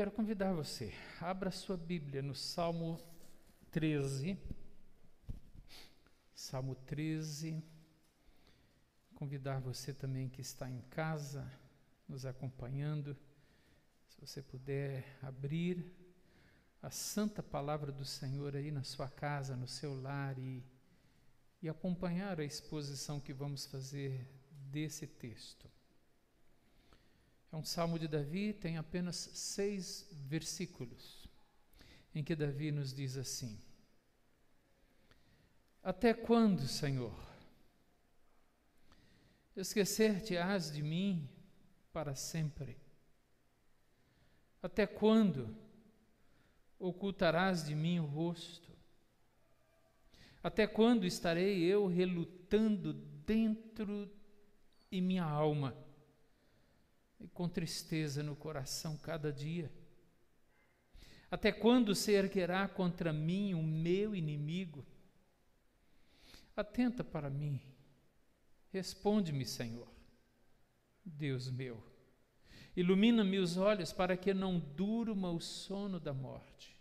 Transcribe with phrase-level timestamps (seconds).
[0.00, 2.98] Quero convidar você, abra sua Bíblia no Salmo
[3.70, 4.34] 13.
[6.34, 7.62] Salmo 13.
[9.14, 11.46] Convidar você também que está em casa,
[12.08, 13.14] nos acompanhando,
[14.08, 15.94] se você puder abrir
[16.80, 20.64] a santa palavra do Senhor aí na sua casa, no seu lar e,
[21.60, 25.70] e acompanhar a exposição que vamos fazer desse texto.
[27.52, 31.28] É um salmo de Davi, tem apenas seis versículos,
[32.14, 33.58] em que Davi nos diz assim:
[35.82, 37.14] Até quando, Senhor?
[39.56, 41.28] Esquecer-te-ás de mim
[41.92, 42.76] para sempre?
[44.62, 45.56] Até quando
[46.78, 48.70] ocultarás de mim o rosto?
[50.42, 54.10] Até quando estarei eu relutando dentro
[54.90, 55.76] de minha alma?
[57.20, 59.70] E com tristeza no coração cada dia?
[61.30, 64.84] Até quando se erguerá contra mim o meu inimigo?
[66.56, 67.60] Atenta para mim,
[68.72, 69.88] responde-me, Senhor,
[71.04, 71.82] Deus meu.
[72.76, 76.76] Ilumina-me os olhos para que não durma o sono da morte,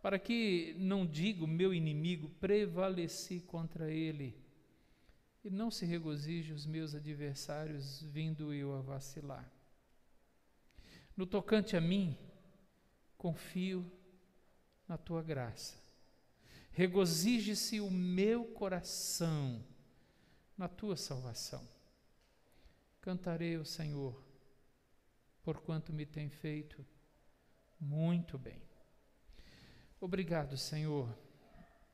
[0.00, 4.41] para que não diga o meu inimigo, prevaleci contra ele
[5.44, 9.50] e não se regozije os meus adversários, vindo eu a vacilar.
[11.16, 12.16] No tocante a mim,
[13.18, 13.90] confio
[14.86, 15.76] na tua graça.
[16.70, 19.62] Regozije-se o meu coração
[20.56, 21.68] na tua salvação.
[23.00, 24.22] Cantarei ao Senhor,
[25.42, 26.86] porquanto me tem feito
[27.80, 28.62] muito bem.
[30.00, 31.12] Obrigado, Senhor.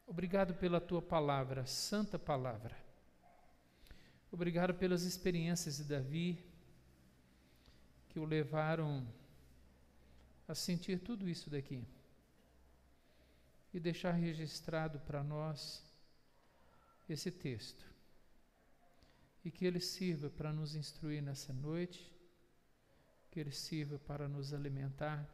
[0.06, 2.87] Obrigado pela tua palavra, santa palavra
[4.30, 6.44] Obrigado pelas experiências de Davi
[8.08, 9.06] que o levaram
[10.46, 11.86] a sentir tudo isso daqui
[13.72, 15.82] e deixar registrado para nós
[17.08, 17.84] esse texto
[19.44, 22.12] e que ele sirva para nos instruir nessa noite,
[23.30, 25.26] que ele sirva para nos alimentar,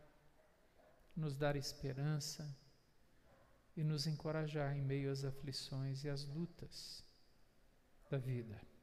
[1.16, 2.48] nos dar esperança
[3.76, 7.02] e nos encorajar em meio às aflições e às lutas
[8.08, 8.73] da vida.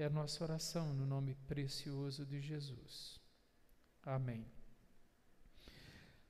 [0.00, 3.20] É a nossa oração no nome precioso de Jesus.
[4.04, 4.46] Amém.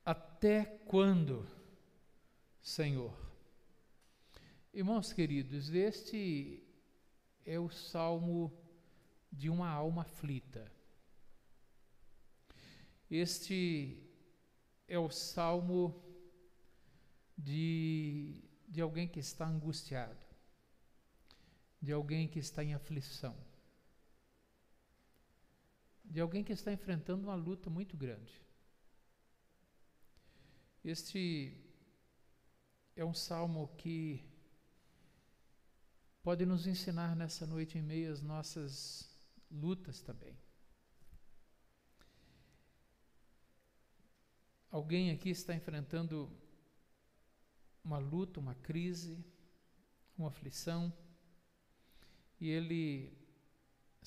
[0.03, 1.47] Até quando,
[2.63, 3.15] Senhor?
[4.73, 6.63] Irmãos queridos, este
[7.45, 8.51] é o salmo
[9.31, 10.71] de uma alma aflita.
[13.07, 14.01] Este
[14.87, 16.03] é o salmo
[17.37, 20.25] de, de alguém que está angustiado,
[21.79, 23.48] de alguém que está em aflição
[26.09, 28.33] de alguém que está enfrentando uma luta muito grande.
[30.83, 31.53] Este
[32.95, 34.25] é um salmo que
[36.23, 39.07] pode nos ensinar nessa noite em meio às nossas
[39.51, 40.35] lutas também.
[44.71, 46.29] Alguém aqui está enfrentando
[47.83, 49.23] uma luta, uma crise,
[50.17, 50.91] uma aflição,
[52.39, 53.18] e ele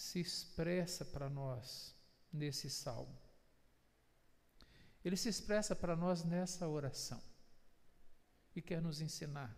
[0.02, 1.94] se expressa para nós
[2.32, 3.16] nesse salmo.
[5.04, 7.22] Ele se expressa para nós nessa oração
[8.54, 9.56] e quer nos ensinar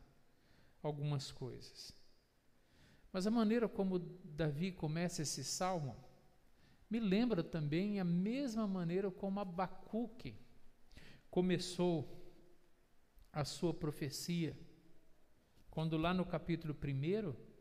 [0.83, 1.93] algumas coisas.
[3.11, 5.97] Mas a maneira como Davi começa esse salmo
[6.91, 10.39] me lembra também a mesma maneira como Abacuque
[11.31, 12.23] começou
[13.33, 14.57] a sua profecia,
[15.71, 17.54] quando lá no capítulo 1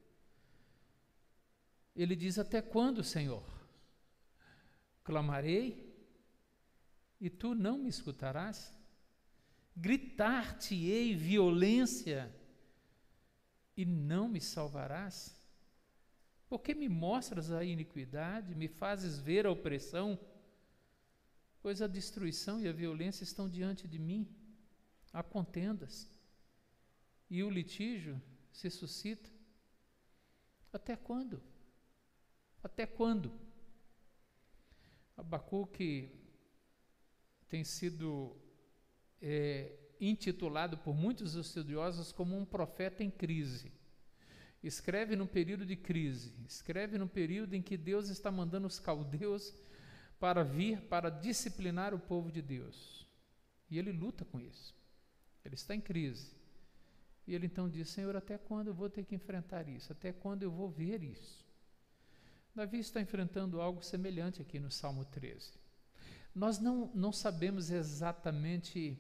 [1.96, 3.44] ele diz: Até quando, Senhor?
[5.04, 5.94] Clamarei
[7.20, 8.76] e tu não me escutarás?
[9.76, 12.34] Gritar-te-ei violência
[13.76, 15.36] e não me salvarás?
[16.48, 20.20] Porque me mostras a iniquidade, me fazes ver a opressão?
[21.62, 24.28] Pois a destruição e a violência estão diante de mim,
[25.12, 26.10] há contendas,
[27.30, 28.22] e o litígio
[28.52, 29.30] se suscita.
[30.72, 31.42] Até quando?
[32.64, 33.32] Até quando?
[35.18, 36.10] Abacuque
[37.50, 38.36] tem sido
[39.22, 43.72] é, intitulado por muitos estudiosos como um profeta em crise.
[44.64, 49.54] Escreve num período de crise, escreve num período em que Deus está mandando os caldeus
[50.20, 53.06] para vir para disciplinar o povo de Deus.
[53.70, 54.74] E ele luta com isso.
[55.44, 56.34] Ele está em crise.
[57.28, 59.92] E ele então diz: Senhor, até quando eu vou ter que enfrentar isso?
[59.92, 61.43] Até quando eu vou ver isso?
[62.56, 65.54] Davi está enfrentando algo semelhante aqui no Salmo 13.
[66.36, 69.00] Nós não, não sabemos exatamente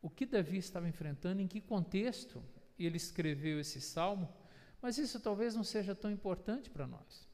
[0.00, 2.42] o que Davi estava enfrentando, em que contexto
[2.78, 4.32] ele escreveu esse salmo,
[4.80, 7.28] mas isso talvez não seja tão importante para nós.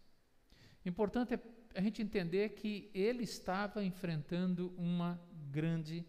[0.86, 1.40] Importante é
[1.74, 5.20] a gente entender que ele estava enfrentando uma
[5.50, 6.04] grande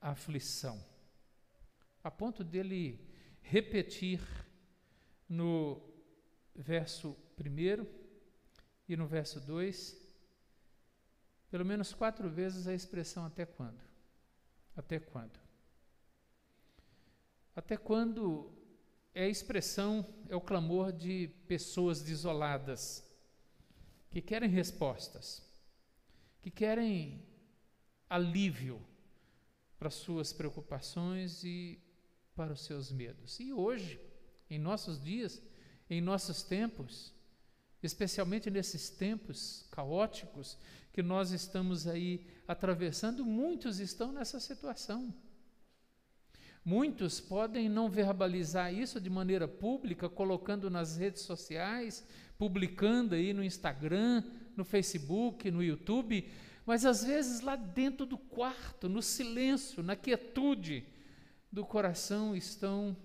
[0.00, 0.84] aflição,
[2.02, 3.00] a ponto dele
[3.40, 4.20] repetir
[5.28, 5.80] no
[6.54, 8.01] verso 1
[8.88, 9.96] e no verso 2,
[11.50, 13.80] pelo menos quatro vezes a expressão até quando?
[14.76, 15.38] Até quando?
[17.54, 18.50] Até quando
[19.14, 23.06] é a expressão, é o clamor de pessoas desoladas,
[24.10, 25.42] que querem respostas,
[26.40, 27.22] que querem
[28.08, 28.80] alívio
[29.78, 31.78] para suas preocupações e
[32.34, 33.38] para os seus medos.
[33.40, 34.00] E hoje,
[34.48, 35.42] em nossos dias,
[35.88, 37.12] em nossos tempos,
[37.82, 40.56] especialmente nesses tempos caóticos
[40.92, 45.12] que nós estamos aí atravessando, muitos estão nessa situação.
[46.64, 52.06] Muitos podem não verbalizar isso de maneira pública, colocando nas redes sociais,
[52.38, 54.22] publicando aí no Instagram,
[54.56, 56.30] no Facebook, no YouTube,
[56.64, 60.86] mas às vezes lá dentro do quarto, no silêncio, na quietude
[61.50, 62.96] do coração, estão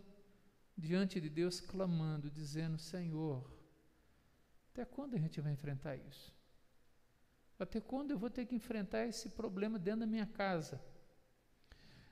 [0.77, 3.56] diante de Deus clamando, dizendo: Senhor,
[4.77, 6.31] até quando a gente vai enfrentar isso?
[7.57, 10.79] Até quando eu vou ter que enfrentar esse problema dentro da minha casa?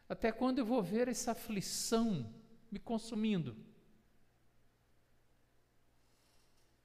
[0.10, 2.34] Até quando eu vou ver essa aflição
[2.72, 3.56] me consumindo?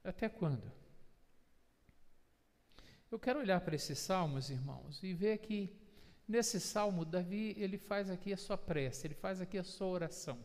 [0.04, 0.70] Até quando?
[3.10, 5.74] Eu quero olhar para esses salmos, irmãos, e ver que
[6.28, 10.38] nesse salmo Davi ele faz aqui a sua prece, ele faz aqui a sua oração.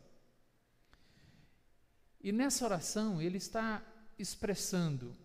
[2.21, 3.85] E nessa oração ele está
[4.17, 5.15] expressando,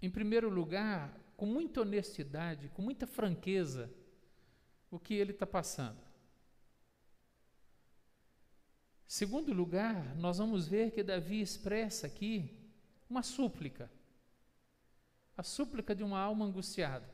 [0.00, 3.92] em primeiro lugar, com muita honestidade, com muita franqueza,
[4.90, 5.98] o que ele está passando.
[9.06, 12.50] Segundo lugar, nós vamos ver que Davi expressa aqui
[13.08, 13.90] uma súplica,
[15.36, 17.08] a súplica de uma alma angustiada.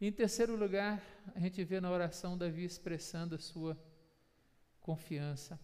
[0.00, 1.02] em terceiro lugar,
[1.34, 3.76] a gente vê na oração Davi expressando a sua
[4.80, 5.60] confiança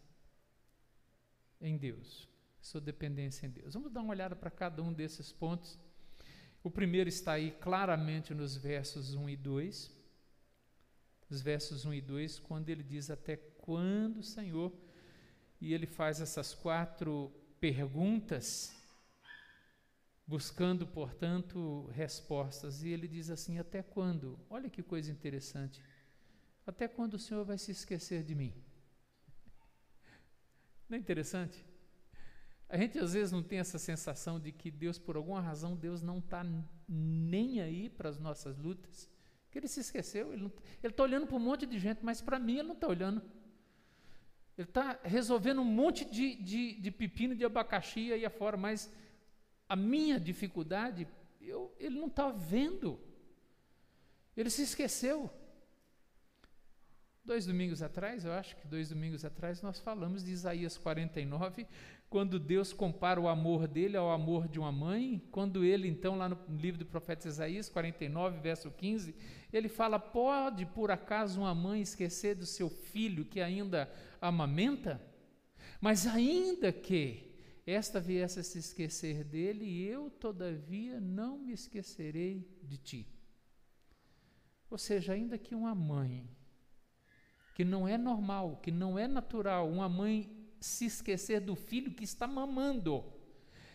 [1.60, 2.28] em Deus,
[2.66, 3.74] sua dependência em Deus.
[3.74, 5.78] Vamos dar uma olhada para cada um desses pontos.
[6.62, 9.90] O primeiro está aí claramente nos versos 1 e 2.
[11.30, 14.72] Os versos 1 e 2, quando ele diz até quando, Senhor,
[15.60, 18.74] e ele faz essas quatro perguntas,
[20.26, 22.82] buscando, portanto, respostas.
[22.82, 24.38] E ele diz assim: Até quando?
[24.50, 25.80] Olha que coisa interessante.
[26.66, 28.52] Até quando o Senhor vai se esquecer de mim?
[30.88, 31.64] Não é interessante?
[32.68, 36.02] A gente às vezes não tem essa sensação de que Deus, por alguma razão, Deus
[36.02, 36.44] não está
[36.88, 39.08] nem aí para as nossas lutas,
[39.50, 40.50] que Ele se esqueceu, Ele
[40.82, 43.22] está olhando para um monte de gente, mas para mim Ele não está olhando.
[44.58, 48.90] Ele está resolvendo um monte de, de, de, pepino de abacaxi aí afora, mas
[49.68, 51.06] a minha dificuldade,
[51.40, 52.98] eu, Ele não está vendo.
[54.36, 55.30] Ele se esqueceu.
[57.26, 61.66] Dois domingos atrás, eu acho que dois domingos atrás, nós falamos de Isaías 49,
[62.08, 66.28] quando Deus compara o amor dele ao amor de uma mãe, quando ele, então, lá
[66.28, 69.12] no livro do profeta Isaías 49, verso 15,
[69.52, 73.90] ele fala: Pode por acaso uma mãe esquecer do seu filho que ainda
[74.20, 75.02] amamenta?
[75.80, 77.34] Mas ainda que
[77.66, 83.08] esta viesse a se esquecer dele, eu, todavia, não me esquecerei de ti.
[84.70, 86.24] Ou seja, ainda que uma mãe,
[87.56, 92.04] que não é normal, que não é natural, uma mãe se esquecer do filho que
[92.04, 93.02] está mamando.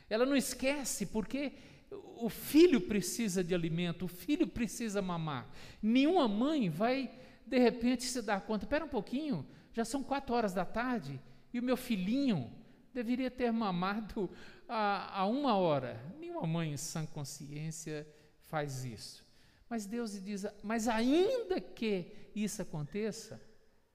[0.07, 1.53] Ela não esquece porque
[1.89, 5.49] o filho precisa de alimento, o filho precisa mamar.
[5.81, 7.09] Nenhuma mãe vai,
[7.43, 11.19] de repente, se dar conta: espera um pouquinho, já são quatro horas da tarde
[11.51, 12.53] e o meu filhinho
[12.93, 14.29] deveria ter mamado
[14.69, 15.99] há, há uma hora.
[16.19, 18.07] Nenhuma mãe em sã consciência
[18.41, 19.25] faz isso.
[19.67, 23.41] Mas Deus diz: mas ainda que isso aconteça,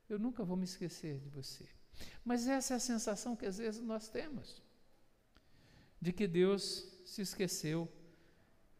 [0.09, 1.67] eu nunca vou me esquecer de você.
[2.25, 4.63] Mas essa é a sensação que às vezes nós temos,
[6.01, 7.91] de que Deus se esqueceu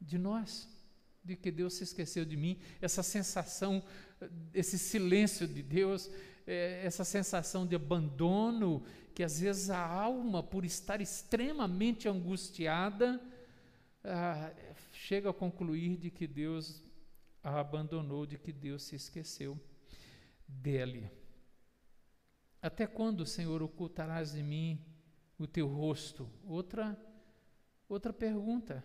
[0.01, 0.69] de nós,
[1.25, 3.83] de que Deus se esqueceu de mim, essa sensação,
[4.55, 6.11] esse silêncio de Deus,
[6.47, 13.21] é, essa sensação de abandono, que às vezes a alma, por estar extremamente angustiada,
[14.05, 14.53] ah,
[14.93, 16.83] chega a concluir de que Deus
[17.43, 19.59] a abandonou, de que Deus se esqueceu
[20.49, 21.11] dele.
[22.61, 24.85] Até quando, Senhor, ocultarás de mim
[25.39, 26.29] o teu rosto?
[26.45, 26.99] Outra
[27.89, 28.85] outra pergunta.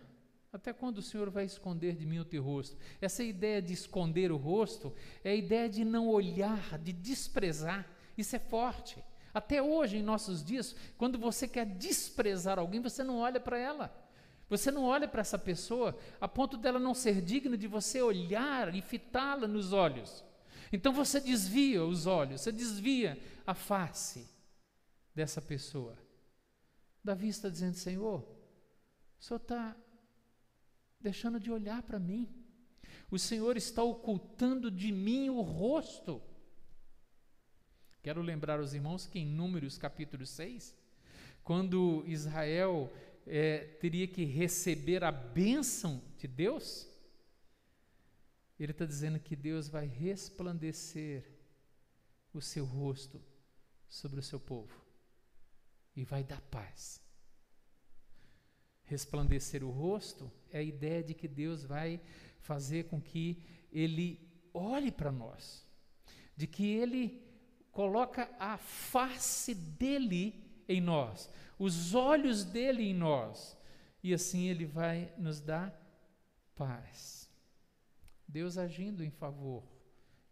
[0.52, 2.76] Até quando o Senhor vai esconder de mim o teu rosto?
[3.00, 7.90] Essa ideia de esconder o rosto é a ideia de não olhar, de desprezar.
[8.18, 9.02] Isso é forte.
[9.32, 13.96] Até hoje, em nossos dias, quando você quer desprezar alguém, você não olha para ela.
[14.50, 18.74] Você não olha para essa pessoa a ponto dela não ser digna de você olhar
[18.74, 20.22] e fitá-la nos olhos.
[20.72, 24.26] Então você desvia os olhos, você desvia a face
[25.14, 25.98] dessa pessoa.
[27.04, 28.20] Davi está dizendo: Senhor,
[29.20, 29.76] o Senhor está
[30.98, 32.28] deixando de olhar para mim.
[33.10, 36.22] O Senhor está ocultando de mim o rosto.
[38.02, 40.74] Quero lembrar os irmãos que em Números capítulo 6,
[41.44, 42.92] quando Israel
[43.26, 46.88] é, teria que receber a bênção de Deus,
[48.58, 51.24] ele está dizendo que Deus vai resplandecer
[52.32, 53.20] o seu rosto
[53.88, 54.80] sobre o seu povo
[55.94, 57.00] e vai dar paz.
[58.84, 62.00] Resplandecer o rosto é a ideia de que Deus vai
[62.40, 64.20] fazer com que ele
[64.52, 65.66] olhe para nós,
[66.36, 67.22] de que ele
[67.70, 71.28] coloca a face dele em nós,
[71.58, 73.56] os olhos dele em nós,
[74.02, 75.72] e assim ele vai nos dar
[76.54, 77.21] paz.
[78.32, 79.62] Deus agindo em favor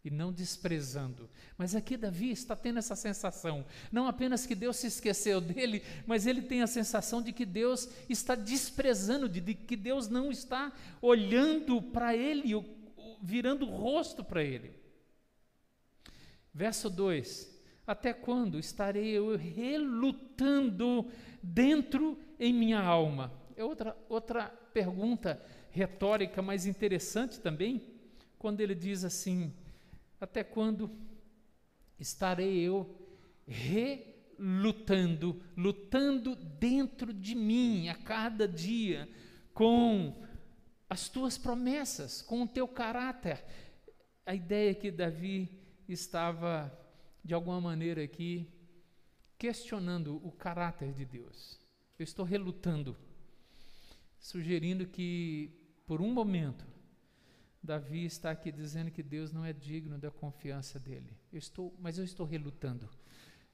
[0.02, 1.28] e não desprezando.
[1.59, 6.26] Mas aqui Davi está tendo essa sensação, não apenas que Deus se esqueceu dele, mas
[6.26, 11.83] ele tem a sensação de que Deus está desprezando, de, que Deus não está olhando
[11.83, 12.54] para ele,
[13.21, 14.73] virando o rosto para ele.
[16.54, 21.07] Verso 2: Até quando estarei eu relutando
[21.42, 23.30] dentro em minha alma?
[23.54, 25.38] É outra, outra pergunta
[25.70, 27.82] retórica, mas interessante também,
[28.38, 29.52] quando ele diz assim:
[30.20, 30.90] até quando
[31.98, 32.98] estarei eu
[33.46, 39.08] relutando, lutando dentro de mim a cada dia
[39.52, 40.22] com
[40.88, 43.44] as tuas promessas, com o teu caráter?
[44.26, 45.48] A ideia que Davi
[45.88, 46.72] estava,
[47.24, 48.48] de alguma maneira, aqui
[49.38, 51.58] questionando o caráter de Deus.
[51.98, 52.96] Eu estou relutando,
[54.18, 55.59] sugerindo que,
[55.90, 56.64] por um momento,
[57.61, 61.18] Davi está aqui dizendo que Deus não é digno da confiança dele.
[61.32, 62.88] Eu estou, mas eu estou relutando.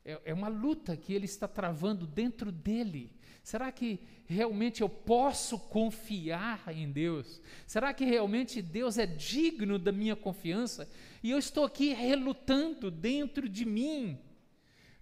[0.05, 3.11] É, é uma luta que ele está travando dentro dele.
[3.43, 7.41] Será que realmente eu posso confiar em Deus?
[7.67, 10.87] Será que realmente Deus é digno da minha confiança?
[11.23, 14.21] E eu estou aqui relutando dentro de mim.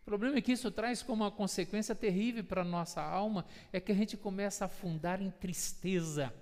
[0.02, 3.80] O problema é que isso traz como uma consequência terrível para a nossa alma, é
[3.80, 6.32] que a gente começa a afundar em tristeza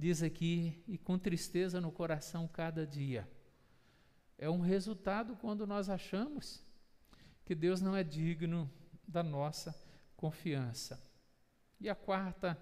[0.00, 3.30] diz aqui, e com tristeza no coração cada dia.
[4.38, 6.64] É um resultado quando nós achamos
[7.44, 8.70] que Deus não é digno
[9.06, 9.78] da nossa
[10.16, 10.98] confiança.
[11.78, 12.58] E a quarta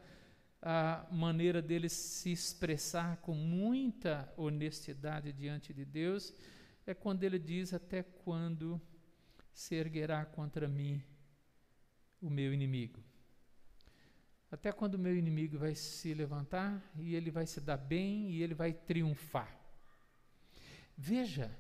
[0.61, 6.35] a maneira dele se expressar com muita honestidade diante de Deus
[6.85, 8.81] é quando ele diz: Até quando
[9.53, 11.01] se erguerá contra mim
[12.21, 13.08] o meu inimigo?
[14.51, 18.43] Até quando o meu inimigo vai se levantar e ele vai se dar bem e
[18.43, 19.55] ele vai triunfar.
[20.97, 21.55] Veja,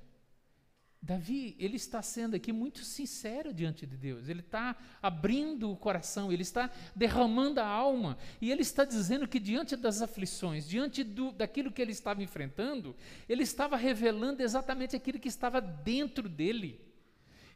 [1.00, 6.32] Davi, ele está sendo aqui muito sincero diante de Deus, ele está abrindo o coração,
[6.32, 11.30] ele está derramando a alma, e ele está dizendo que diante das aflições, diante do,
[11.30, 12.96] daquilo que ele estava enfrentando,
[13.28, 16.87] ele estava revelando exatamente aquilo que estava dentro dele.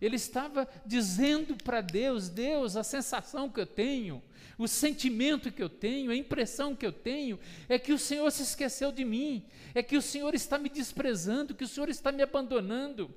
[0.03, 4.21] Ele estava dizendo para Deus: Deus, a sensação que eu tenho,
[4.59, 8.43] o sentimento que eu tenho, a impressão que eu tenho, é que o Senhor se
[8.43, 12.21] esqueceu de mim, é que o Senhor está me desprezando, que o Senhor está me
[12.21, 13.15] abandonando,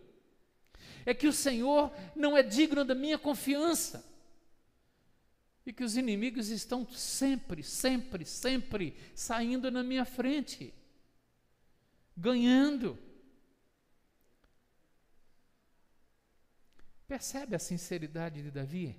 [1.07, 4.13] é que o Senhor não é digno da minha confiança.
[5.65, 10.71] E que os inimigos estão sempre, sempre, sempre saindo na minha frente,
[12.15, 12.99] ganhando.
[17.07, 18.97] Percebe a sinceridade de Davi?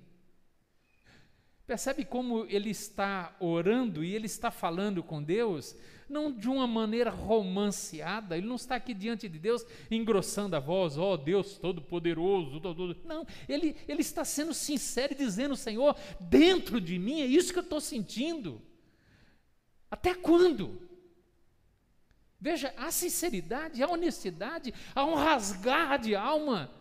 [1.67, 5.75] Percebe como ele está orando e ele está falando com Deus,
[6.07, 10.97] não de uma maneira romanceada, ele não está aqui diante de Deus engrossando a voz,
[10.97, 16.79] ó oh, Deus Todo-Poderoso, todo, não, ele, ele está sendo sincero e dizendo, Senhor, dentro
[16.79, 18.61] de mim é isso que eu estou sentindo.
[19.91, 20.81] Até quando?
[22.39, 26.76] Veja, a sinceridade, a honestidade, há um rasgar de alma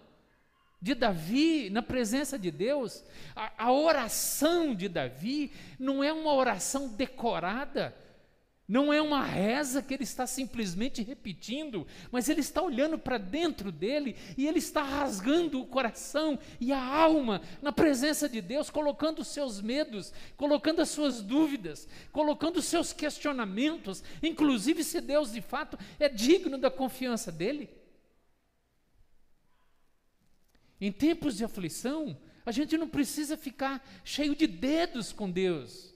[0.81, 3.03] de Davi na presença de Deus,
[3.35, 7.95] a, a, oração de Davi não é uma oração decorada,
[8.69, 13.71] Não é uma reza que ele está simplesmente repetindo, mas ele está olhando para dentro
[13.71, 19.21] dele e ele está rasgando o coração e a alma na presença de Deus, colocando
[19.21, 25.41] os seus medos, colocando as suas dúvidas, colocando os seus questionamentos, inclusive se Deus de
[25.41, 27.71] fato é digno da confiança dele.
[30.81, 35.95] Em tempos de aflição, a gente não precisa ficar cheio de dedos com Deus.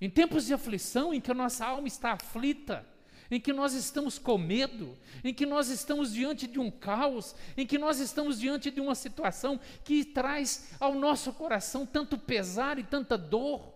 [0.00, 2.86] Em tempos de aflição, em que a nossa alma está aflita,
[3.30, 7.66] em que nós estamos com medo, em que nós estamos diante de um caos, em
[7.66, 12.84] que nós estamos diante de uma situação que traz ao nosso coração tanto pesar e
[12.84, 13.72] tanta dor,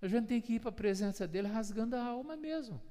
[0.00, 2.82] a gente tem que ir para a presença dele rasgando a alma mesmo.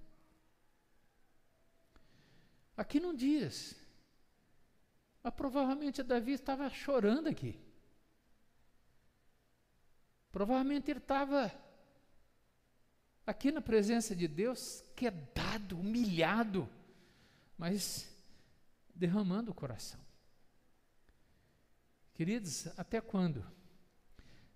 [2.76, 3.76] Aqui não diz,
[5.24, 7.60] mas provavelmente Davi estava chorando aqui.
[10.32, 11.52] Provavelmente ele estava
[13.26, 16.70] aqui na presença de Deus, quedado, humilhado,
[17.58, 18.10] mas
[18.96, 20.00] derramando o coração.
[22.14, 23.46] Queridos, até quando?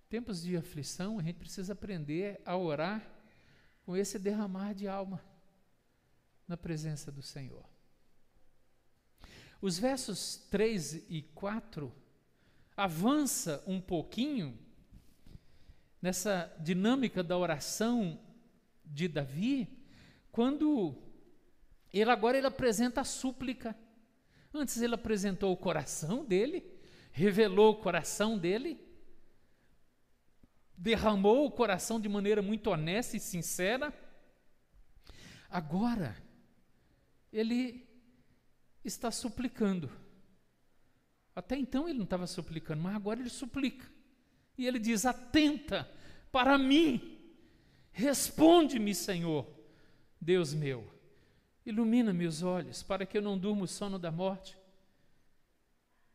[0.10, 3.06] Tempos de aflição, a gente precisa aprender a orar
[3.86, 5.24] com esse derramar de alma
[6.48, 7.75] na presença do Senhor.
[9.66, 11.92] Os versos 3 e 4
[12.78, 14.56] avança um pouquinho
[16.00, 18.20] nessa dinâmica da oração
[18.86, 19.68] de Davi,
[20.32, 20.96] quando
[21.92, 23.76] ele agora ele apresenta a súplica.
[24.54, 26.64] Antes ele apresentou o coração dele,
[27.12, 28.80] revelou o coração dele,
[30.78, 33.92] derramou o coração de maneira muito honesta e sincera.
[35.50, 36.16] Agora,
[37.34, 37.95] ele
[38.88, 39.90] está suplicando.
[41.36, 43.86] Até então ele não estava suplicando, mas agora ele suplica.
[44.58, 45.90] E ele diz: Atenta
[46.32, 47.18] para mim,
[47.92, 49.48] responde-me, Senhor,
[50.20, 50.86] Deus meu,
[51.66, 54.58] ilumina meus olhos, para que eu não durma o sono da morte,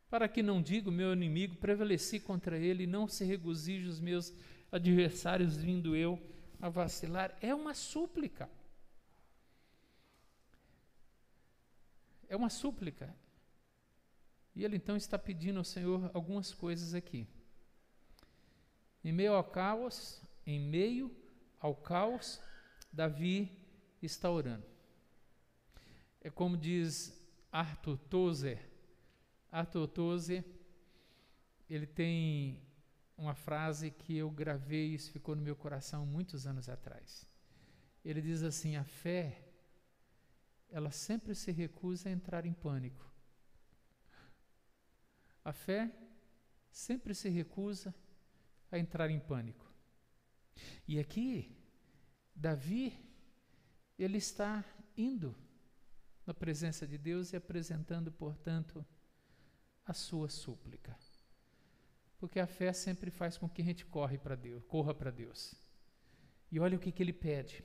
[0.09, 4.01] para que não diga o meu inimigo, prevaleci contra ele, e não se regozije os
[4.01, 4.33] meus
[4.71, 6.21] adversários, vindo eu
[6.61, 7.37] a vacilar.
[7.41, 8.49] É uma súplica.
[12.31, 13.13] É uma súplica.
[14.55, 17.27] E ele então está pedindo ao Senhor algumas coisas aqui.
[19.03, 21.11] Em meio ao caos, em meio
[21.59, 22.41] ao caos,
[22.93, 23.51] Davi
[24.01, 24.65] está orando.
[26.21, 28.65] É como diz Arthur Tozer.
[29.51, 30.45] Arthur Tozer,
[31.69, 32.63] ele tem
[33.19, 37.27] uma frase que eu gravei isso ficou no meu coração muitos anos atrás.
[38.05, 39.50] Ele diz assim: a fé,
[40.71, 43.11] ela sempre se recusa a entrar em pânico.
[45.45, 45.91] A fé
[46.71, 47.95] sempre se recusa
[48.71, 49.71] a entrar em pânico.
[50.87, 51.57] E aqui,
[52.35, 52.99] Davi,
[53.99, 54.65] ele está
[54.97, 55.35] indo
[56.27, 58.85] na presença de Deus e apresentando, portanto,
[59.85, 60.97] a sua súplica.
[62.19, 65.55] Porque a fé sempre faz com que a gente corre para Deus, corra para Deus.
[66.53, 67.65] E olha o que, que ele pede.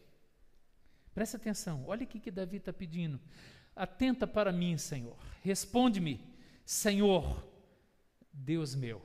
[1.16, 3.22] Presta atenção, olha o que, Davi está pedindo.
[3.74, 5.18] Atenta para mim, Senhor.
[5.42, 6.20] Responde-me,
[6.66, 7.42] Senhor,
[8.34, 9.02] Deus meu.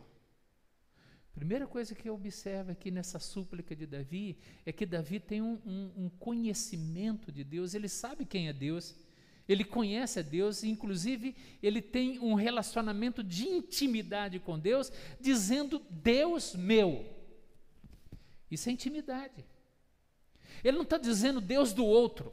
[1.32, 5.60] Primeira coisa que eu observo aqui nessa súplica de Davi é que Davi tem um,
[5.64, 8.96] um, um, conhecimento de Deus, ele sabe quem é Deus,
[9.48, 16.56] ele conhece a Deus, inclusive ele tem um relacionamento de intimidade com Deus, dizendo Deus
[16.56, 17.06] meu.
[18.50, 19.44] Isso é intimidade.
[20.62, 22.32] Ele não está dizendo Deus do outro,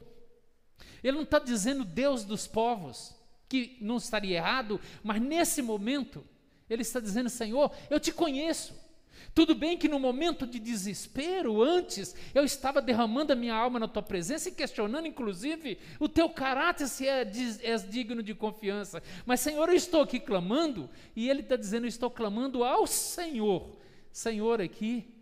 [1.02, 3.14] ele não está dizendo Deus dos povos,
[3.48, 6.24] que não estaria errado, mas nesse momento
[6.68, 8.88] ele está dizendo: Senhor, eu te conheço.
[9.34, 13.88] Tudo bem que no momento de desespero, antes, eu estava derramando a minha alma na
[13.88, 19.02] tua presença e questionando, inclusive, o teu caráter se é, é digno de confiança.
[19.24, 23.76] Mas, Senhor, eu estou aqui clamando, e Ele está dizendo: eu estou clamando ao Senhor.
[24.12, 25.17] Senhor aqui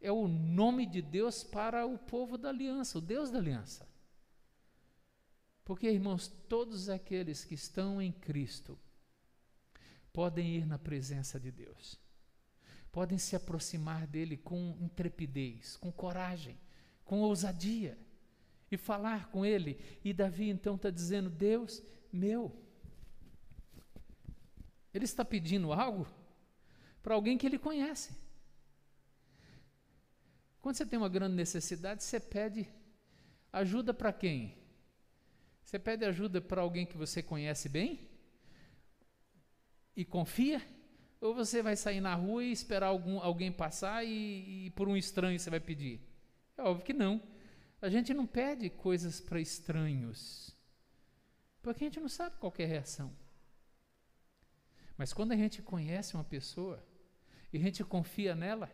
[0.00, 3.88] é o nome de Deus para o povo da aliança, o Deus da aliança.
[5.64, 8.78] Porque, irmãos, todos aqueles que estão em Cristo
[10.12, 12.00] podem ir na presença de Deus
[12.92, 16.58] podem se aproximar dele com intrepidez, com coragem,
[17.04, 17.98] com ousadia
[18.70, 19.78] e falar com ele.
[20.04, 21.82] E Davi então está dizendo: Deus
[22.12, 22.54] meu.
[24.92, 26.06] Ele está pedindo algo
[27.02, 28.12] para alguém que ele conhece.
[30.60, 32.68] Quando você tem uma grande necessidade, você pede
[33.52, 34.56] ajuda para quem?
[35.64, 38.08] Você pede ajuda para alguém que você conhece bem
[39.96, 40.60] e confia?
[41.20, 44.96] Ou você vai sair na rua e esperar algum, alguém passar e, e por um
[44.96, 46.00] estranho você vai pedir?
[46.56, 47.22] É óbvio que não.
[47.80, 50.54] A gente não pede coisas para estranhos,
[51.62, 53.14] porque a gente não sabe qual é a reação.
[54.96, 56.84] Mas quando a gente conhece uma pessoa
[57.50, 58.70] e a gente confia nela,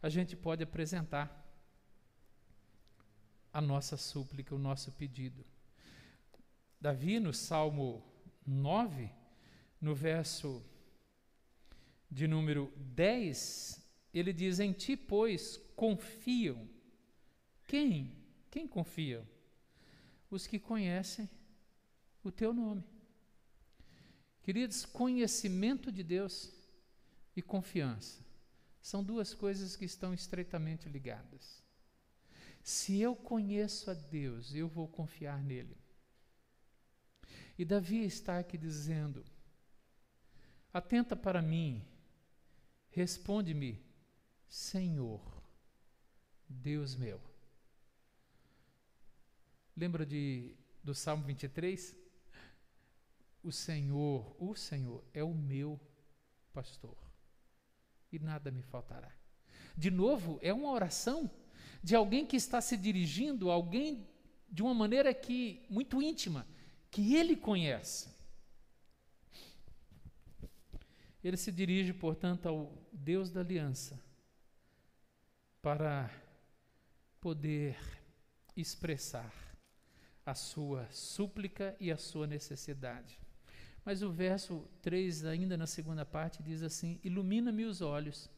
[0.00, 1.44] a gente pode apresentar
[3.52, 5.44] a nossa súplica, o nosso pedido.
[6.80, 8.04] Davi, no Salmo
[8.46, 9.10] 9,
[9.80, 10.64] no verso
[12.10, 13.82] de número 10,
[14.14, 16.68] ele diz: Em ti, pois, confiam.
[17.66, 18.16] Quem?
[18.50, 19.26] Quem confiam?
[20.30, 21.28] Os que conhecem
[22.22, 22.84] o teu nome.
[24.42, 26.52] Queridos, conhecimento de Deus
[27.34, 28.27] e confiança
[28.88, 31.62] são duas coisas que estão estreitamente ligadas.
[32.62, 35.76] Se eu conheço a Deus, eu vou confiar nele.
[37.58, 39.22] E Davi está aqui dizendo:
[40.72, 41.86] Atenta para mim,
[42.88, 43.78] responde-me,
[44.48, 45.20] Senhor,
[46.48, 47.20] Deus meu.
[49.76, 51.94] Lembra de, do Salmo 23?
[53.42, 55.78] O Senhor, o Senhor é o meu
[56.54, 57.07] pastor
[58.12, 59.12] e nada me faltará.
[59.76, 61.30] De novo, é uma oração
[61.82, 64.06] de alguém que está se dirigindo a alguém
[64.50, 66.46] de uma maneira que muito íntima,
[66.90, 68.08] que ele conhece.
[71.22, 74.02] Ele se dirige, portanto, ao Deus da aliança
[75.60, 76.10] para
[77.20, 77.76] poder
[78.56, 79.32] expressar
[80.24, 83.18] a sua súplica e a sua necessidade.
[83.88, 88.28] Mas o verso 3, ainda na segunda parte, diz assim: Ilumina-me os olhos,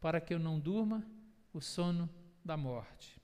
[0.00, 1.04] para que eu não durma
[1.52, 2.08] o sono
[2.44, 3.20] da morte.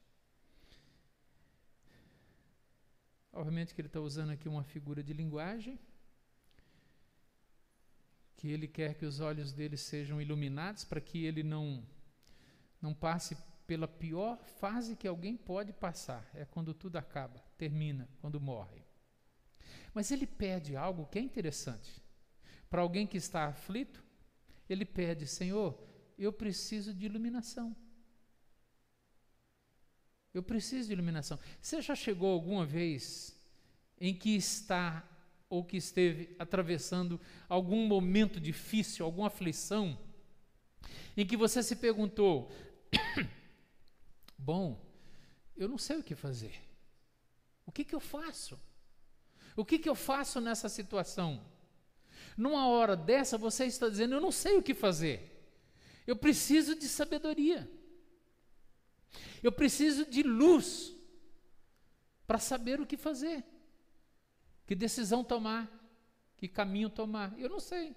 [3.33, 5.79] Obviamente que ele está usando aqui uma figura de linguagem,
[8.37, 11.87] que ele quer que os olhos dele sejam iluminados para que ele não,
[12.83, 18.41] não passe pela pior fase que alguém pode passar, é quando tudo acaba, termina, quando
[18.41, 18.88] morre.
[19.95, 22.03] Mas ele pede algo que é interessante.
[22.71, 24.03] Para alguém que está aflito,
[24.69, 25.79] ele pede: Senhor,
[26.19, 27.75] eu preciso de iluminação.
[30.33, 31.39] Eu preciso de iluminação.
[31.61, 33.37] Você já chegou alguma vez
[34.01, 35.05] em que está
[35.49, 39.99] ou que esteve atravessando algum momento difícil, alguma aflição,
[41.17, 42.53] em que você se perguntou:
[44.37, 44.85] Bom,
[45.57, 46.61] eu não sei o que fazer.
[47.65, 48.59] O que, que eu faço?
[49.59, 51.45] O que, que eu faço nessa situação?
[52.37, 55.37] Numa hora dessa, você está dizendo: Eu não sei o que fazer.
[56.07, 57.69] Eu preciso de sabedoria.
[59.43, 60.95] Eu preciso de luz
[62.25, 63.45] para saber o que fazer.
[64.65, 65.69] Que decisão tomar?
[66.37, 67.37] Que caminho tomar?
[67.37, 67.97] Eu não sei.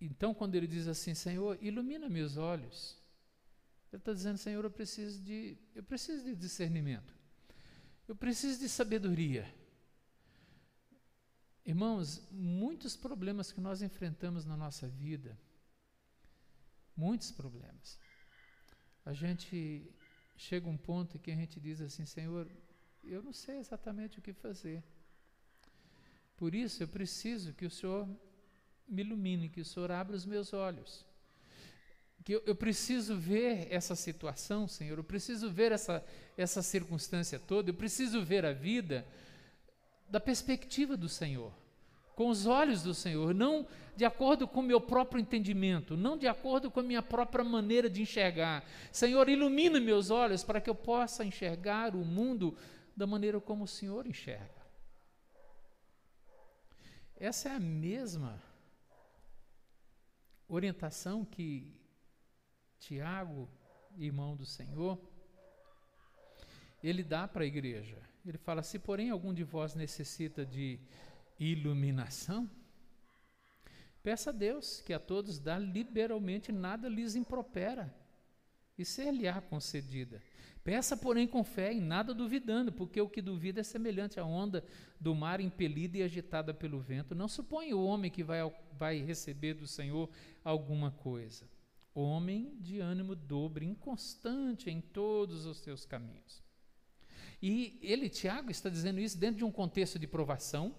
[0.00, 2.96] Então, quando ele diz assim, Senhor, ilumina meus olhos,
[3.92, 7.23] ele está dizendo, Senhor, eu preciso de, eu preciso de discernimento.
[8.06, 9.52] Eu preciso de sabedoria.
[11.64, 15.38] Irmãos, muitos problemas que nós enfrentamos na nossa vida,
[16.94, 17.98] muitos problemas.
[19.06, 19.90] A gente
[20.36, 22.46] chega um ponto em que a gente diz assim, Senhor,
[23.02, 24.84] eu não sei exatamente o que fazer.
[26.36, 28.06] Por isso eu preciso que o Senhor
[28.86, 31.06] me ilumine, que o Senhor abra os meus olhos
[32.24, 36.02] que eu, eu, preciso ver essa situação, Senhor, eu preciso ver essa,
[36.38, 39.06] essa circunstância toda, eu preciso ver a vida
[40.08, 41.52] da perspectiva do Senhor,
[42.16, 46.26] com os olhos do Senhor, não de acordo com o meu próprio entendimento, não de
[46.26, 48.64] acordo com a minha própria maneira de enxergar.
[48.90, 52.56] Senhor, ilumina meus olhos para que eu possa enxergar o mundo
[52.96, 54.64] da maneira como o Senhor enxerga.
[57.16, 58.42] Essa é a mesma
[60.48, 61.83] orientação que
[62.86, 63.48] Tiago,
[63.96, 65.00] irmão do Senhor,
[66.82, 67.96] ele dá para a igreja.
[68.26, 70.78] Ele fala: se porém algum de vós necessita de
[71.40, 72.48] iluminação,
[74.02, 77.94] peça a Deus que a todos dá liberalmente, nada lhes impropera,
[78.76, 80.22] e ser-lhe-á concedida.
[80.62, 84.62] Peça, porém, com fé e nada duvidando, porque o que duvida é semelhante à onda
[85.00, 87.14] do mar impelida e agitada pelo vento.
[87.14, 88.40] Não supõe o homem que vai,
[88.72, 90.10] vai receber do Senhor
[90.42, 91.53] alguma coisa
[91.94, 96.42] homem de ânimo dobre, inconstante em todos os seus caminhos.
[97.40, 100.74] E ele, Tiago, está dizendo isso dentro de um contexto de provação.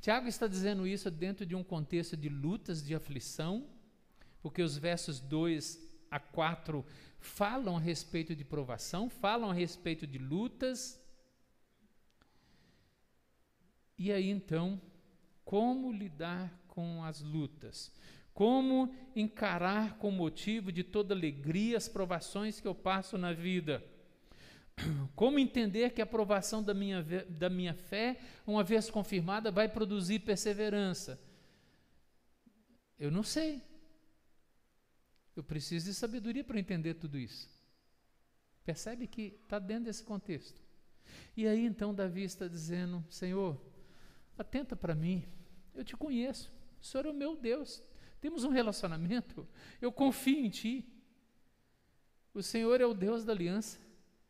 [0.00, 3.66] Tiago está dizendo isso dentro de um contexto de lutas, de aflição,
[4.42, 5.80] porque os versos 2
[6.10, 6.84] a 4
[7.18, 11.00] falam a respeito de provação, falam a respeito de lutas.
[13.98, 14.80] E aí então,
[15.44, 17.92] como lidar com as lutas?
[18.32, 23.84] Como encarar com motivo de toda alegria as provações que eu passo na vida?
[25.14, 30.20] Como entender que a aprovação da minha, da minha fé, uma vez confirmada, vai produzir
[30.20, 31.20] perseverança?
[32.98, 33.62] Eu não sei.
[35.34, 37.48] Eu preciso de sabedoria para entender tudo isso.
[38.64, 40.60] Percebe que está dentro desse contexto.
[41.36, 43.60] E aí então Davi está dizendo: Senhor,
[44.36, 45.26] atenta para mim,
[45.74, 47.82] eu te conheço, o Senhor é o meu Deus,
[48.20, 49.48] temos um relacionamento,
[49.80, 50.86] eu confio em Ti.
[52.32, 53.78] O Senhor é o Deus da aliança,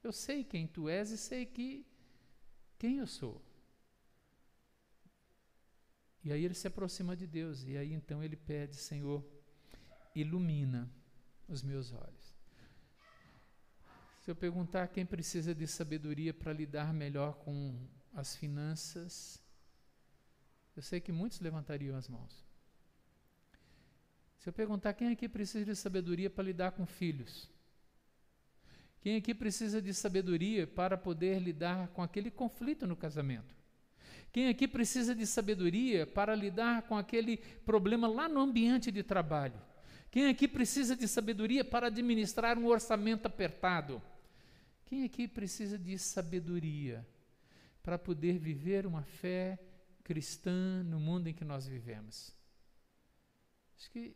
[0.02, 1.86] eu sei quem Tu és e sei que
[2.78, 3.42] quem eu sou.
[6.22, 9.24] E aí ele se aproxima de Deus, e aí então ele pede: Senhor,
[10.14, 10.90] ilumina
[11.48, 12.36] os meus olhos.
[14.22, 17.74] Se eu perguntar quem precisa de sabedoria para lidar melhor com
[18.14, 19.42] as finanças,
[20.76, 22.49] eu sei que muitos levantariam as mãos.
[24.40, 27.46] Se eu perguntar quem aqui precisa de sabedoria para lidar com filhos,
[29.02, 33.54] quem aqui precisa de sabedoria para poder lidar com aquele conflito no casamento?
[34.32, 39.60] Quem aqui precisa de sabedoria para lidar com aquele problema lá no ambiente de trabalho?
[40.10, 44.00] Quem aqui precisa de sabedoria para administrar um orçamento apertado?
[44.86, 47.06] Quem aqui precisa de sabedoria
[47.82, 49.58] para poder viver uma fé
[50.02, 52.34] cristã no mundo em que nós vivemos?
[53.76, 54.14] Acho que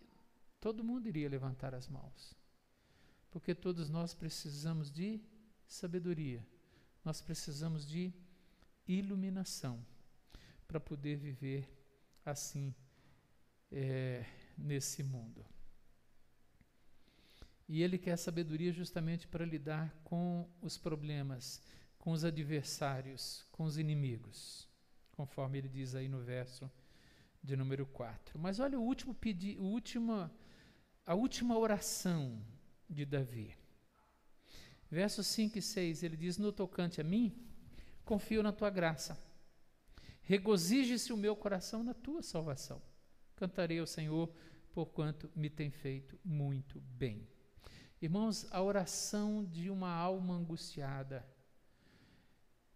[0.65, 2.35] todo mundo iria levantar as mãos,
[3.31, 5.21] porque todos nós precisamos de
[5.67, 6.43] sabedoria,
[7.05, 8.15] nós precisamos de
[8.89, 9.85] iluminação
[10.67, 11.69] para poder viver
[12.25, 12.75] assim
[13.71, 14.25] é,
[14.57, 15.45] nesse mundo.
[17.69, 21.61] E ele quer sabedoria justamente para lidar com os problemas,
[21.99, 24.67] com os adversários, com os inimigos,
[25.13, 26.71] conforme ele diz aí no verso
[27.43, 28.39] de número 4.
[28.39, 30.33] Mas olha o último pedido, o última,
[31.07, 32.41] a última oração
[32.89, 33.55] de Davi.
[34.91, 37.35] Versos 5 e 6, ele diz: No tocante a mim,
[38.05, 39.19] confio na tua graça.
[40.23, 42.81] Regozije-se o meu coração na tua salvação.
[43.37, 44.33] Cantarei ao Senhor,
[44.73, 47.29] porquanto me tem feito muito bem.
[48.01, 51.27] Irmãos, a oração de uma alma angustiada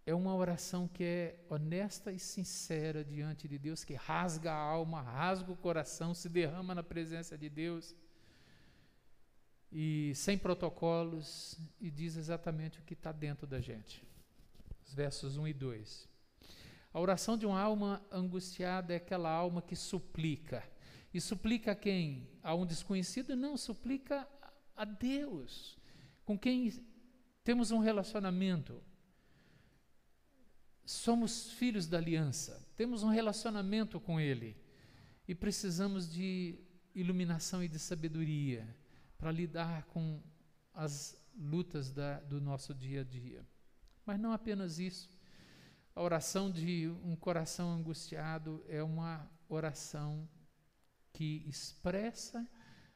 [0.05, 5.03] é uma oração que é honesta e sincera diante de Deus, que rasga a alma,
[5.03, 7.95] rasga o coração, se derrama na presença de Deus
[9.71, 14.07] e sem protocolos e diz exatamente o que está dentro da gente.
[14.87, 16.09] Os versos 1 e 2.
[16.93, 20.65] A oração de uma alma angustiada é aquela alma que suplica.
[21.13, 22.29] E suplica a quem?
[22.43, 23.37] A um desconhecido?
[23.37, 24.27] Não, suplica
[24.75, 25.77] a Deus,
[26.25, 26.73] com quem
[27.45, 28.83] temos um relacionamento.
[30.85, 34.57] Somos filhos da aliança, temos um relacionamento com Ele
[35.27, 36.59] e precisamos de
[36.95, 38.67] iluminação e de sabedoria
[39.19, 40.23] para lidar com
[40.73, 43.45] as lutas da, do nosso dia a dia.
[44.07, 45.11] Mas não apenas isso.
[45.95, 50.29] A oração de um coração angustiado é uma oração
[51.13, 52.49] que expressa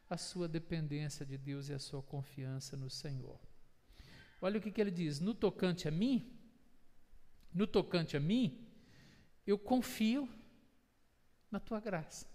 [0.09, 3.41] a sua dependência de Deus e a sua confiança no Senhor.
[4.41, 6.39] Olha o que, que ele diz: no tocante a mim,
[7.53, 8.67] no tocante a mim,
[9.47, 10.29] eu confio
[11.51, 12.32] na tua graça.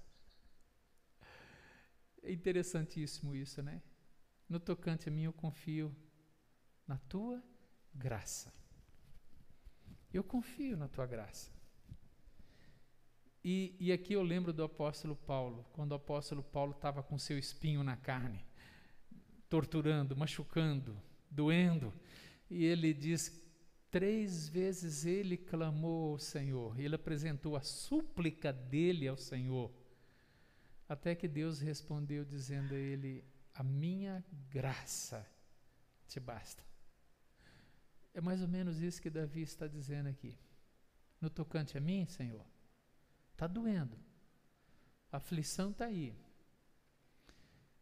[2.27, 3.81] É interessantíssimo isso, né?
[4.49, 5.95] No tocante a mim, eu confio
[6.85, 7.41] na tua
[7.95, 8.53] graça.
[10.13, 11.49] Eu confio na tua graça.
[13.41, 17.39] E, e aqui eu lembro do apóstolo Paulo, quando o apóstolo Paulo estava com seu
[17.39, 18.45] espinho na carne,
[19.47, 21.93] torturando, machucando, doendo,
[22.49, 23.41] e ele diz:
[23.89, 29.71] três vezes ele clamou ao Senhor, ele apresentou a súplica dele ao Senhor,
[30.87, 33.23] até que Deus respondeu dizendo a ele:
[33.53, 35.25] A minha graça
[36.07, 36.63] te basta.
[38.13, 40.37] É mais ou menos isso que Davi está dizendo aqui.
[41.21, 42.45] No tocante a mim, Senhor,
[43.37, 43.95] Está doendo.
[45.11, 46.17] A aflição está aí.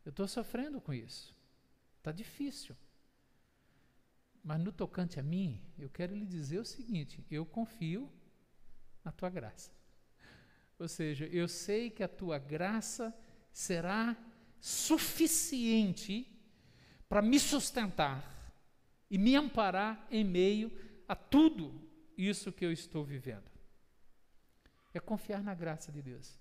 [0.03, 1.33] Eu estou sofrendo com isso.
[1.97, 2.75] Está difícil.
[4.43, 8.11] Mas no tocante a mim, eu quero lhe dizer o seguinte: eu confio
[9.01, 9.71] na tua graça.
[10.77, 13.15] Ou seja, eu sei que a tua graça
[13.51, 14.15] será
[14.59, 16.27] suficiente
[17.07, 18.23] para me sustentar
[19.09, 20.71] e me amparar em meio
[21.07, 21.81] a tudo
[22.17, 23.55] isso que eu estou vivendo
[24.97, 26.39] é confiar na graça de Deus.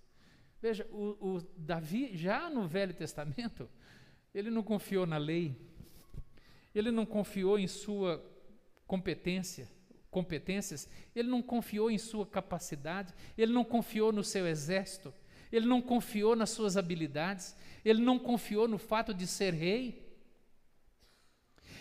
[0.61, 3.69] Veja, o, o Davi, já no Velho Testamento,
[4.35, 5.57] ele não confiou na lei,
[6.75, 8.25] ele não confiou em sua
[8.87, 9.69] competência,
[10.15, 15.13] competências, ele não confiou em sua capacidade, ele não confiou no seu exército,
[15.51, 19.85] ele não confiou nas suas habilidades, ele não confiou no fato de ser rei,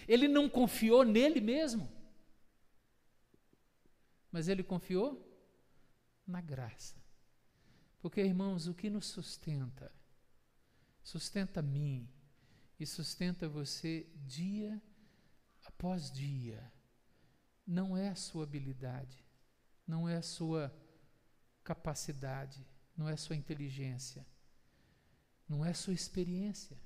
[0.08, 1.88] ele não confiou nele mesmo,
[4.32, 5.08] mas ele confiou
[6.26, 6.96] na graça.
[8.02, 9.91] Porque, irmãos, o que nos sustenta,
[11.04, 12.10] sustenta mim
[12.80, 14.82] e sustenta você dia
[15.65, 16.72] após dia,
[17.65, 19.23] não é a sua habilidade,
[19.88, 20.73] não é a sua
[21.63, 24.26] capacidade, não é a sua inteligência,
[25.47, 26.78] não é a sua experiência.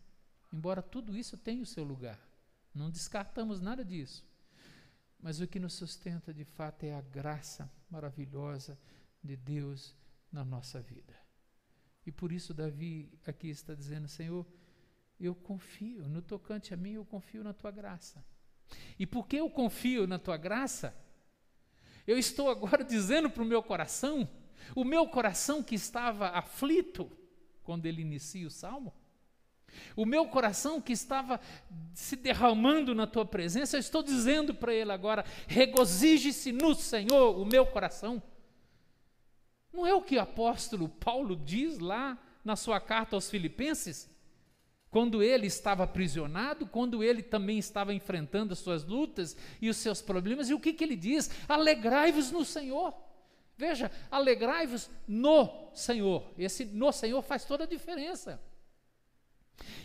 [0.53, 2.19] Embora tudo isso tenha o seu lugar,
[2.73, 4.25] não descartamos nada disso.
[5.19, 8.79] Mas o que nos sustenta de fato é a graça maravilhosa
[9.23, 9.95] de Deus
[10.31, 11.15] na nossa vida.
[12.05, 14.45] E por isso Davi aqui está dizendo: Senhor,
[15.19, 18.23] eu confio, no tocante a mim, eu confio na tua graça.
[18.99, 20.95] E porque eu confio na tua graça,
[22.06, 24.27] eu estou agora dizendo para o meu coração,
[24.75, 27.12] o meu coração que estava aflito
[27.63, 28.93] quando ele inicia o salmo,
[29.95, 31.39] o meu coração que estava
[31.93, 37.45] se derramando na tua presença, eu estou dizendo para ele agora: regozije-se no Senhor, o
[37.45, 38.21] meu coração.
[39.71, 44.10] Não é o que o apóstolo Paulo diz lá na sua carta aos Filipenses?
[44.89, 50.02] Quando ele estava aprisionado, quando ele também estava enfrentando as suas lutas e os seus
[50.02, 51.30] problemas, e o que, que ele diz?
[51.47, 52.93] Alegrai-vos no Senhor.
[53.58, 56.32] Veja, alegrai-vos no Senhor.
[56.38, 58.41] Esse no Senhor faz toda a diferença.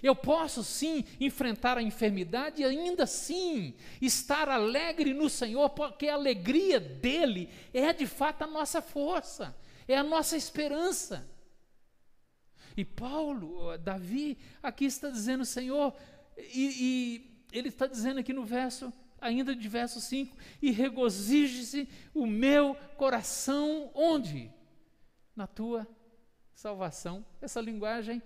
[0.02, 6.14] Eu posso sim enfrentar a enfermidade e ainda assim estar alegre no Senhor, porque a
[6.14, 11.28] alegria dele é de fato a nossa força é a nossa esperança.
[12.76, 15.94] E Paulo, Davi, aqui está dizendo, Senhor,
[16.36, 22.26] e, e ele está dizendo aqui no verso, ainda de verso 5, e regozije-se o
[22.26, 24.50] meu coração, onde?
[25.36, 25.86] Na tua
[26.54, 27.24] salvação.
[27.40, 28.22] Essa linguagem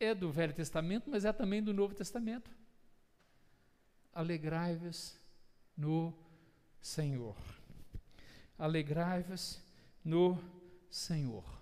[0.00, 2.50] é do Velho Testamento, mas é também do Novo Testamento.
[4.12, 5.16] Alegrai-vos
[5.76, 6.12] no
[6.80, 7.36] Senhor.
[8.58, 9.60] Alegrai-vos
[10.04, 10.38] no
[10.90, 11.61] Senhor.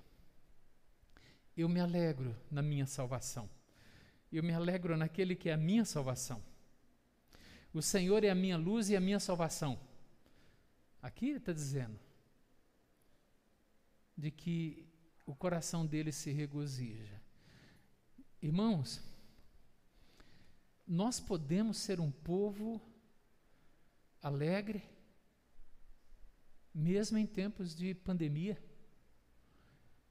[1.57, 3.49] Eu me alegro na minha salvação.
[4.33, 6.43] Eu me alegro naquele que é a minha salvação.
[7.73, 9.79] O Senhor é a minha luz e a minha salvação.
[11.03, 11.99] Aqui está dizendo
[14.17, 14.87] de que
[15.25, 17.21] o coração dele se regozija.
[18.43, 19.01] Irmãos,
[20.87, 22.81] nós podemos ser um povo
[24.21, 24.83] alegre,
[26.75, 28.61] mesmo em tempos de pandemia,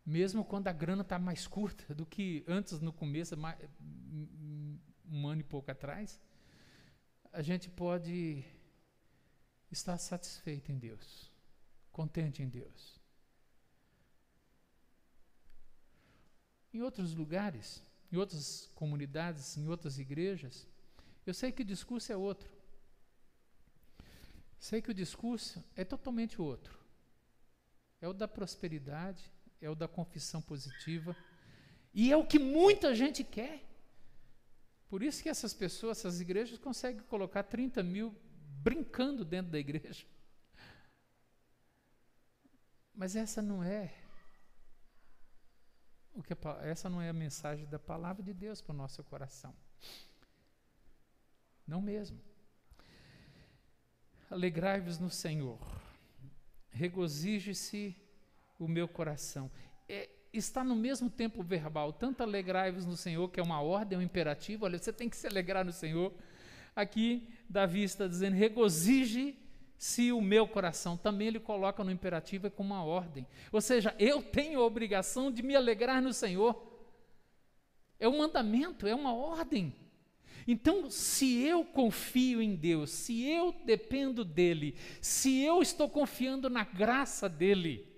[0.09, 3.35] mesmo quando a grana está mais curta do que antes no começo,
[5.05, 6.19] um ano e pouco atrás,
[7.31, 8.43] a gente pode
[9.71, 11.31] estar satisfeito em Deus,
[11.91, 12.99] contente em Deus.
[16.73, 20.67] Em outros lugares, em outras comunidades, em outras igrejas,
[21.23, 22.49] eu sei que o discurso é outro.
[24.57, 26.79] Sei que o discurso é totalmente outro.
[28.01, 31.15] É o da prosperidade, é o da confissão positiva,
[31.93, 33.63] e é o que muita gente quer.
[34.87, 38.15] Por isso que essas pessoas, essas igrejas, conseguem colocar 30 mil
[38.61, 40.05] brincando dentro da igreja.
[42.93, 43.93] Mas essa não é
[46.13, 49.55] o que essa não é a mensagem da palavra de Deus para o nosso coração.
[51.65, 52.19] Não mesmo.
[54.29, 55.59] Alegrai-vos no Senhor,
[56.69, 57.95] regozije-se
[58.59, 59.49] o meu coração.
[59.87, 64.01] É, está no mesmo tempo verbal, tanto alegrai-vos no Senhor, que é uma ordem, um
[64.01, 66.13] imperativo, olha, você tem que se alegrar no Senhor.
[66.75, 70.95] Aqui, Davi está dizendo, regozije-se o meu coração.
[70.95, 73.25] Também ele coloca no imperativo como uma ordem.
[73.51, 76.67] Ou seja, eu tenho a obrigação de me alegrar no Senhor.
[77.99, 79.75] É um mandamento, é uma ordem.
[80.47, 86.63] Então, se eu confio em Deus, se eu dependo dEle, se eu estou confiando na
[86.63, 87.88] graça dEle,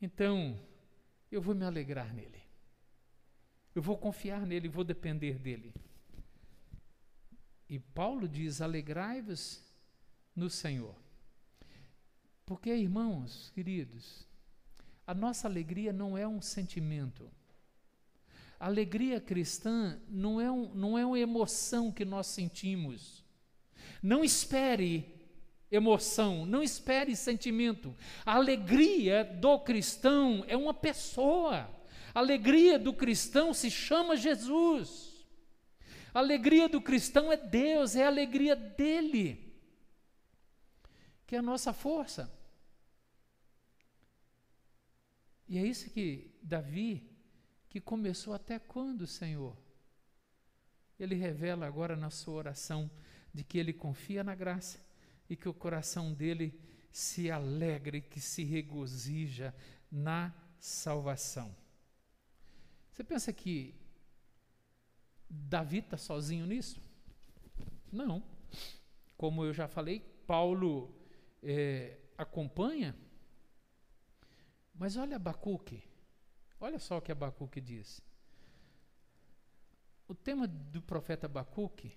[0.00, 0.58] então
[1.30, 2.42] eu vou me alegrar nele.
[3.74, 5.74] Eu vou confiar nele, vou depender dele.
[7.68, 9.62] E Paulo diz: alegrai-vos
[10.34, 10.94] no Senhor.
[12.46, 14.26] Porque, irmãos, queridos,
[15.06, 17.30] a nossa alegria não é um sentimento.
[18.58, 23.24] A alegria cristã não é, um, não é uma emoção que nós sentimos.
[24.02, 25.17] Não espere
[25.70, 27.94] emoção, não espere sentimento.
[28.24, 31.68] A alegria do cristão é uma pessoa.
[32.14, 35.26] A alegria do cristão se chama Jesus.
[36.12, 39.54] A alegria do cristão é Deus, é a alegria dele,
[41.26, 42.32] que é a nossa força.
[45.46, 47.08] E é isso que Davi
[47.68, 49.56] que começou até quando, Senhor?
[50.98, 52.90] Ele revela agora na sua oração
[53.32, 54.87] de que ele confia na graça
[55.28, 56.58] e que o coração dele
[56.90, 59.54] se alegra e que se regozija
[59.90, 61.54] na salvação.
[62.92, 63.74] Você pensa que
[65.28, 66.80] Davi está sozinho nisso?
[67.92, 68.22] Não.
[69.16, 70.94] Como eu já falei, Paulo
[71.42, 72.96] é, acompanha.
[74.74, 75.82] Mas olha Abacuque.
[76.60, 78.00] Olha só o que Abacuque diz.
[80.08, 81.96] O tema do profeta Abacuque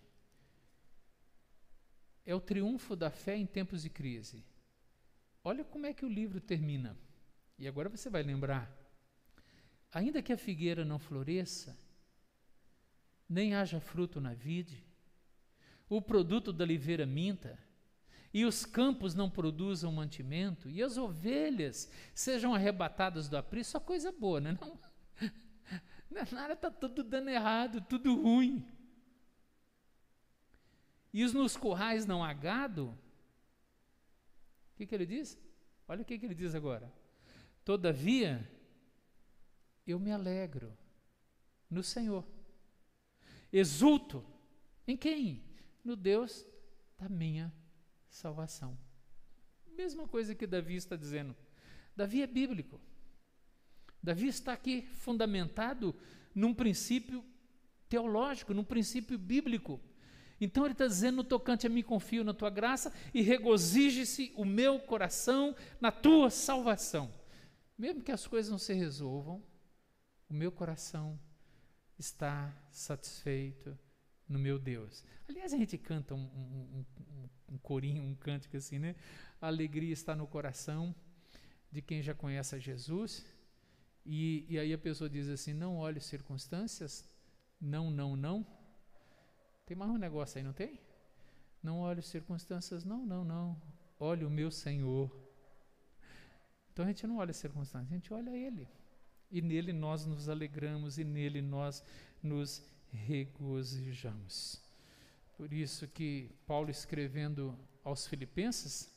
[2.26, 4.44] é o triunfo da fé em tempos de crise.
[5.44, 6.96] Olha como é que o livro termina.
[7.58, 8.72] E agora você vai lembrar.
[9.92, 11.78] Ainda que a figueira não floresça,
[13.28, 14.84] nem haja fruto na vide,
[15.90, 17.60] o produto da oliveira minta,
[18.34, 24.12] e os campos não produzam mantimento, e as ovelhas sejam arrebatadas do aprisco, só coisa
[24.12, 24.58] boa, né?
[24.62, 24.80] Não,
[26.10, 28.66] não, nada está tudo dando errado, tudo ruim.
[31.14, 32.98] E os nos currais não há gado,
[34.74, 35.38] o que, que ele diz?
[35.88, 36.92] Olha o que, que ele diz agora.
[37.66, 38.50] Todavia,
[39.86, 40.76] eu me alegro
[41.70, 42.26] no Senhor.
[43.52, 44.26] Exulto
[44.88, 45.44] em quem?
[45.84, 46.46] No Deus
[46.98, 47.54] da minha
[48.10, 48.78] salvação.
[49.76, 51.36] Mesma coisa que Davi está dizendo.
[51.96, 52.80] Davi é bíblico.
[54.02, 55.96] Davi está aqui fundamentado
[56.34, 57.24] num princípio
[57.88, 59.80] teológico, num princípio bíblico.
[60.42, 64.44] Então ele está dizendo no tocante a mim confio na tua graça e regozije-se o
[64.44, 67.14] meu coração na tua salvação.
[67.78, 69.42] Mesmo que as coisas não se resolvam,
[70.28, 71.20] o meu coração
[71.98, 73.78] está satisfeito
[74.28, 75.04] no meu Deus.
[75.30, 78.96] Aliás, a gente canta um, um, um, um corinho, um cântico assim, né?
[79.40, 80.96] A alegria está no coração
[81.72, 83.26] de quem já conhece a Jesus.
[84.06, 87.06] E, e aí a pessoa diz assim: não olhe circunstâncias,
[87.60, 88.46] não, não, não.
[89.72, 90.78] Tem mais um negócio aí, não tem?
[91.64, 93.62] Não olhe circunstâncias, não, não, não.
[93.98, 95.10] Olhe o meu Senhor.
[96.74, 98.68] Então a gente não olha circunstâncias, a gente olha Ele.
[99.32, 101.82] E nele nós nos alegramos e nele nós
[102.22, 102.62] nos
[102.92, 104.62] regozijamos.
[105.38, 108.94] Por isso que Paulo escrevendo aos Filipenses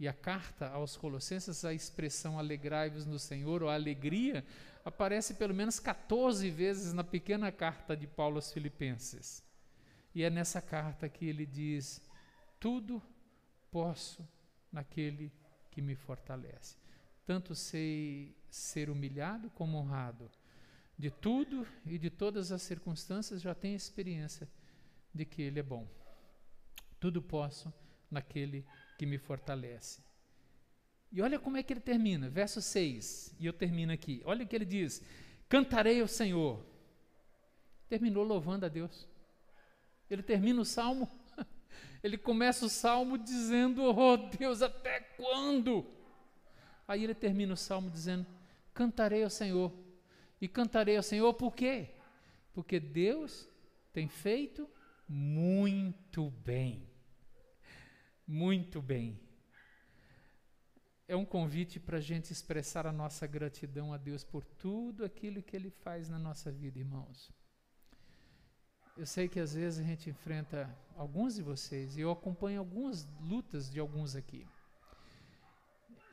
[0.00, 4.42] e a carta aos Colossenses, a expressão alegrai-vos no Senhor, ou alegria,
[4.86, 9.43] aparece pelo menos 14 vezes na pequena carta de Paulo aos Filipenses.
[10.14, 12.00] E é nessa carta que ele diz:
[12.60, 13.02] Tudo
[13.70, 14.26] posso
[14.70, 15.32] naquele
[15.70, 16.76] que me fortalece.
[17.26, 20.30] Tanto sei ser humilhado como honrado
[20.96, 24.48] de tudo e de todas as circunstâncias, já tenho experiência
[25.12, 25.88] de que Ele é bom.
[27.00, 27.72] Tudo posso
[28.10, 28.64] naquele
[28.96, 30.02] que me fortalece.
[31.10, 34.20] E olha como é que ele termina, verso 6, e eu termino aqui.
[34.24, 35.00] Olha o que ele diz:
[35.48, 36.64] Cantarei ao Senhor.
[37.88, 39.06] Terminou louvando a Deus.
[40.10, 41.10] Ele termina o salmo,
[42.02, 45.86] ele começa o salmo dizendo: Oh Deus, até quando?
[46.86, 48.26] Aí ele termina o salmo dizendo:
[48.72, 49.72] Cantarei ao Senhor
[50.40, 51.90] e cantarei ao Senhor, por quê?
[52.52, 53.48] Porque Deus
[53.92, 54.68] tem feito
[55.08, 56.88] muito bem.
[58.26, 59.20] Muito bem.
[61.06, 65.42] É um convite para a gente expressar a nossa gratidão a Deus por tudo aquilo
[65.42, 67.30] que Ele faz na nossa vida, irmãos.
[68.96, 73.06] Eu sei que às vezes a gente enfrenta alguns de vocês, e eu acompanho algumas
[73.20, 74.46] lutas de alguns aqui.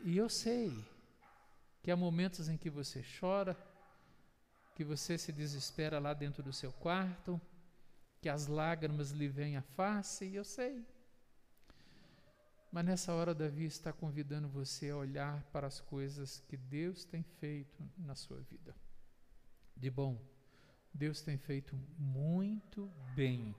[0.04, 0.84] E eu sei
[1.84, 3.56] que há momentos em que você chora,
[4.76, 7.40] que você se desespera lá dentro do seu quarto,
[8.20, 10.84] que as lágrimas lhe vêm à face, e eu sei.
[12.72, 17.22] Mas nessa hora, Davi está convidando você a olhar para as coisas que Deus tem
[17.22, 18.76] feito na sua vida.
[19.76, 20.20] De bom,
[20.94, 23.56] Deus tem feito muito bem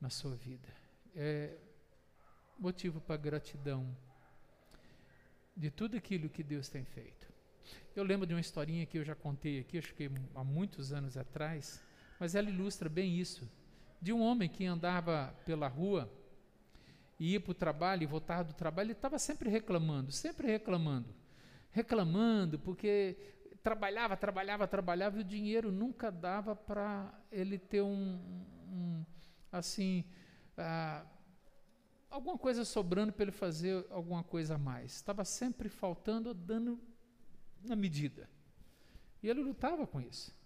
[0.00, 0.68] na sua vida.
[1.14, 1.56] É
[2.58, 3.96] motivo para gratidão
[5.56, 7.32] de tudo aquilo que Deus tem feito.
[7.94, 11.16] Eu lembro de uma historinha que eu já contei aqui, acho que há muitos anos
[11.16, 11.82] atrás,
[12.18, 13.48] mas ela ilustra bem isso.
[14.00, 16.10] De um homem que andava pela rua
[17.18, 21.08] e ia para o trabalho e voltava do trabalho, ele estava sempre reclamando, sempre reclamando.
[21.70, 23.16] Reclamando porque
[23.64, 28.20] trabalhava, trabalhava, trabalhava e o dinheiro nunca dava para ele ter um,
[28.68, 29.04] um
[29.50, 30.04] assim,
[30.58, 31.06] ah,
[32.10, 34.96] alguma coisa sobrando para ele fazer alguma coisa a mais.
[34.96, 36.78] Estava sempre faltando, dando
[37.62, 38.28] na medida.
[39.22, 40.36] E ele lutava com isso.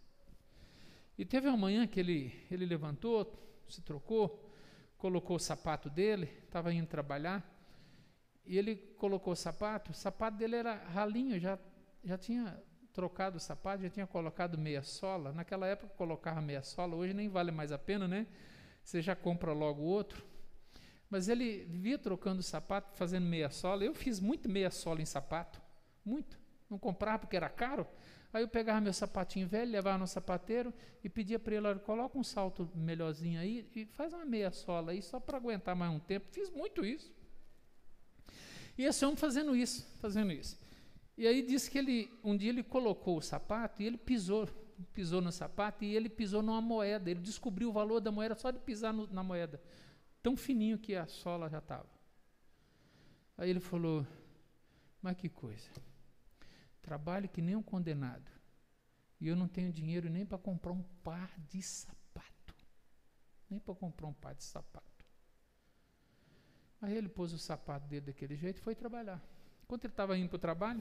[1.19, 3.37] E teve uma manhã que ele, ele levantou,
[3.69, 4.49] se trocou,
[4.97, 7.45] colocou o sapato dele, estava indo trabalhar,
[8.47, 11.59] e ele colocou o sapato, o sapato dele era ralinho, já,
[12.05, 12.62] já tinha
[12.93, 15.32] trocado o sapato, já tinha colocado meia sola.
[15.32, 18.26] Naquela época colocava meia sola, hoje nem vale mais a pena, né?
[18.82, 20.24] Você já compra logo outro.
[21.11, 23.84] Mas ele vivia trocando o sapato, fazendo meia sola.
[23.84, 25.61] Eu fiz muito meia sola em sapato,
[26.05, 26.39] muito.
[26.68, 27.86] Não comprava porque era caro.
[28.32, 30.72] Aí eu pegava meu sapatinho velho, levava no sapateiro
[31.03, 34.93] e pedia para ele, olha, coloca um salto melhorzinho aí e faz uma meia sola
[34.93, 36.26] aí só para aguentar mais um tempo.
[36.30, 37.11] Fiz muito isso.
[38.76, 40.59] E esse homem fazendo isso, fazendo isso.
[41.19, 44.47] E aí disse que ele, um dia ele colocou o sapato e ele pisou,
[44.95, 47.11] pisou no sapato e ele pisou numa moeda.
[47.11, 49.61] Ele descobriu o valor da moeda só de pisar no, na moeda.
[50.23, 51.89] Tão fininho que a sola já estava.
[53.37, 54.07] Aí ele falou,
[55.03, 55.69] mas que coisa.
[56.81, 58.31] Trabalho que nem um condenado.
[59.21, 62.55] E eu não tenho dinheiro nem para comprar um par de sapato.
[63.51, 65.05] Nem para comprar um par de sapato.
[66.81, 69.21] Aí ele pôs o sapato dele daquele jeito e foi trabalhar.
[69.64, 70.81] Enquanto ele estava indo para o trabalho,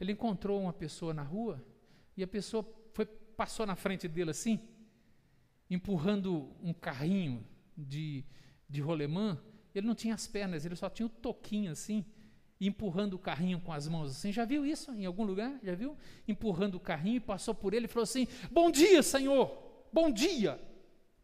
[0.00, 1.64] ele encontrou uma pessoa na rua
[2.16, 4.60] e a pessoa foi, passou na frente dele assim,
[5.70, 7.46] empurrando um carrinho
[7.76, 8.24] de,
[8.68, 9.40] de rolemã.
[9.74, 12.04] Ele não tinha as pernas, ele só tinha o toquinho assim
[12.60, 14.32] empurrando o carrinho com as mãos assim.
[14.32, 15.58] Já viu isso em algum lugar?
[15.62, 15.96] Já viu?
[16.26, 19.86] Empurrando o carrinho passou por ele e falou assim: Bom dia, Senhor!
[19.92, 20.60] Bom dia!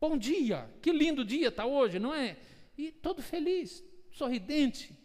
[0.01, 0.71] Bom dia!
[0.81, 2.37] Que lindo dia está hoje, não é?
[2.77, 4.97] E todo feliz, sorridente.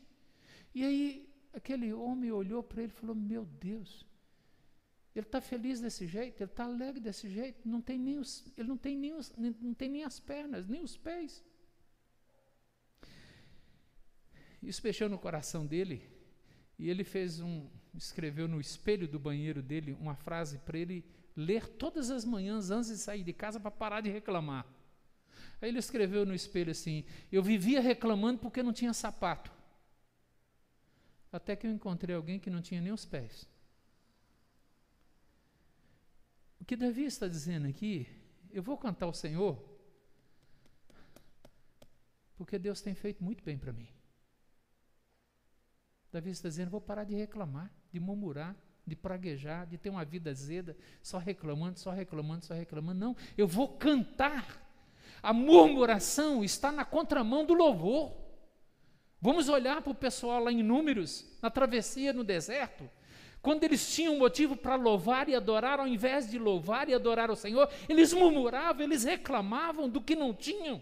[0.74, 4.06] E aí aquele homem olhou para ele e falou: Meu Deus,
[5.16, 8.68] ele está feliz desse jeito, ele está alegre desse jeito, não tem nem os, ele
[8.68, 11.43] não tem nem, os, não tem nem as pernas, nem os pés.
[14.62, 16.02] Isso mexeu no coração dele
[16.78, 21.68] e ele fez um, escreveu no espelho do banheiro dele uma frase para ele ler
[21.68, 24.66] todas as manhãs antes de sair de casa para parar de reclamar.
[25.62, 29.52] Aí ele escreveu no espelho assim: Eu vivia reclamando porque não tinha sapato.
[31.32, 33.47] Até que eu encontrei alguém que não tinha nem os pés.
[36.59, 38.07] O que Davi está dizendo aqui,
[38.51, 39.63] eu vou cantar o Senhor,
[42.36, 43.88] porque Deus tem feito muito bem para mim.
[46.11, 48.55] Davi está dizendo: vou parar de reclamar, de murmurar,
[48.86, 52.99] de praguejar, de ter uma vida azeda, só reclamando, só reclamando, só reclamando.
[52.99, 54.67] Não, eu vou cantar.
[55.21, 58.28] A murmuração está na contramão do louvor.
[59.22, 62.89] Vamos olhar para o pessoal lá em Números, na travessia no deserto.
[63.41, 67.36] Quando eles tinham motivo para louvar e adorar, ao invés de louvar e adorar o
[67.36, 70.82] Senhor, eles murmuravam, eles reclamavam do que não tinham.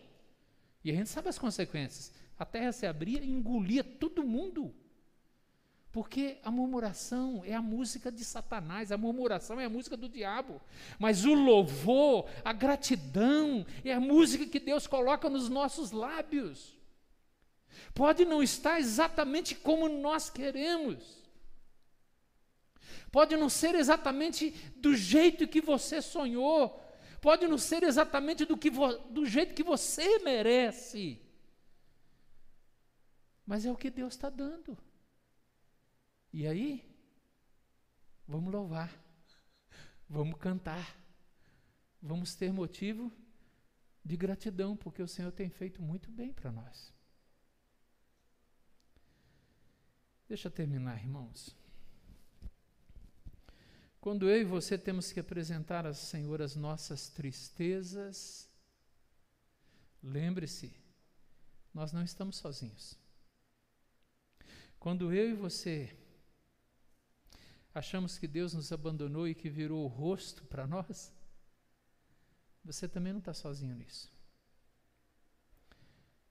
[0.84, 2.14] E a gente sabe as consequências.
[2.38, 4.74] A terra se abria e engolia todo mundo.
[5.92, 10.62] Porque a murmuração é a música de Satanás, a murmuração é a música do diabo.
[11.00, 16.77] Mas o louvor, a gratidão, é a música que Deus coloca nos nossos lábios.
[17.94, 21.24] Pode não estar exatamente como nós queremos.
[23.12, 26.84] Pode não ser exatamente do jeito que você sonhou.
[27.22, 31.22] Pode não ser exatamente do, que do jeito que você merece.
[33.46, 34.78] Mas é o que Deus está dando.
[36.34, 36.88] E aí,
[38.28, 38.94] vamos louvar,
[40.08, 40.96] vamos cantar,
[42.02, 43.12] vamos ter motivo
[44.04, 46.94] de gratidão, porque o Senhor tem feito muito bem para nós.
[50.28, 51.56] Deixa eu terminar, irmãos.
[54.02, 58.50] Quando eu e você temos que apresentar ao Senhor as nossas tristezas,
[60.04, 60.74] lembre-se,
[61.74, 62.98] nós não estamos sozinhos.
[64.80, 65.96] Quando eu e você
[67.74, 71.12] achamos que Deus nos abandonou e que virou o rosto para nós,
[72.64, 74.12] você também não está sozinho nisso.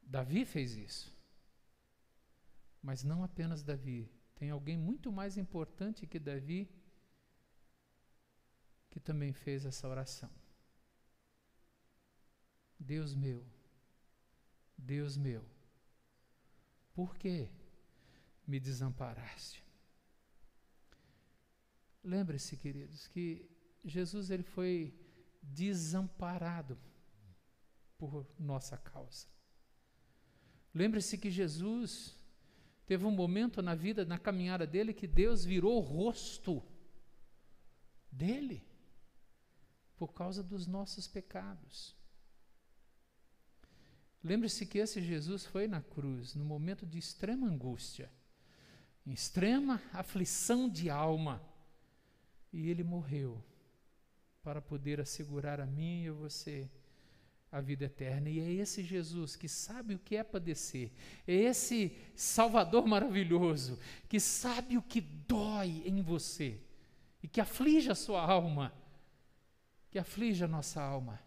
[0.02, 1.15] Davi fez isso.
[2.86, 4.08] Mas não apenas Davi.
[4.36, 6.70] Tem alguém muito mais importante que Davi
[8.88, 10.30] que também fez essa oração.
[12.78, 13.44] Deus meu,
[14.78, 15.44] Deus meu,
[16.94, 17.50] por que
[18.46, 19.64] me desamparaste?
[22.04, 23.50] Lembre-se, queridos, que
[23.84, 24.94] Jesus ele foi
[25.42, 26.78] desamparado
[27.98, 29.26] por nossa causa.
[30.72, 32.16] Lembre-se que Jesus
[32.86, 36.62] teve um momento na vida, na caminhada dele, que Deus virou o rosto
[38.10, 38.64] dele
[39.96, 41.96] por causa dos nossos pecados.
[44.22, 48.10] Lembre-se que esse Jesus foi na cruz no momento de extrema angústia,
[49.06, 51.40] em extrema aflição de alma
[52.52, 53.42] e ele morreu
[54.42, 56.70] para poder assegurar a mim e a você
[57.50, 58.28] a vida eterna.
[58.28, 60.92] E é esse Jesus que sabe o que é padecer,
[61.26, 63.78] é esse Salvador maravilhoso
[64.08, 66.60] que sabe o que dói em você
[67.22, 68.72] e que aflige a sua alma,
[69.90, 71.20] que aflige a nossa alma.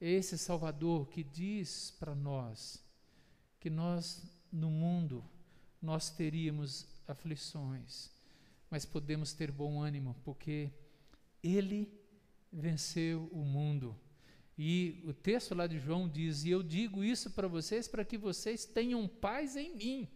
[0.00, 2.82] É esse Salvador que diz para nós
[3.60, 4.22] que nós
[4.52, 5.24] no mundo
[5.80, 8.10] nós teríamos aflições,
[8.70, 10.70] mas podemos ter bom ânimo, porque
[11.42, 11.92] ele
[12.52, 13.94] venceu o mundo.
[14.56, 18.16] E o texto lá de João diz: E eu digo isso para vocês para que
[18.16, 20.08] vocês tenham paz em mim.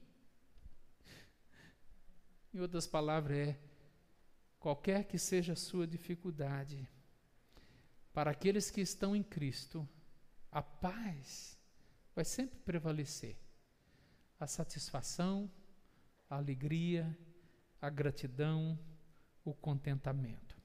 [2.55, 3.59] Em outras palavras, é:
[4.61, 6.89] qualquer que seja a sua dificuldade,
[8.13, 9.89] para aqueles que estão em Cristo,
[10.51, 11.59] a paz
[12.15, 13.37] vai sempre prevalecer.
[14.41, 15.51] A satisfação,
[16.31, 17.17] a alegria,
[17.81, 18.79] a gratidão,
[19.45, 20.57] o contentamento.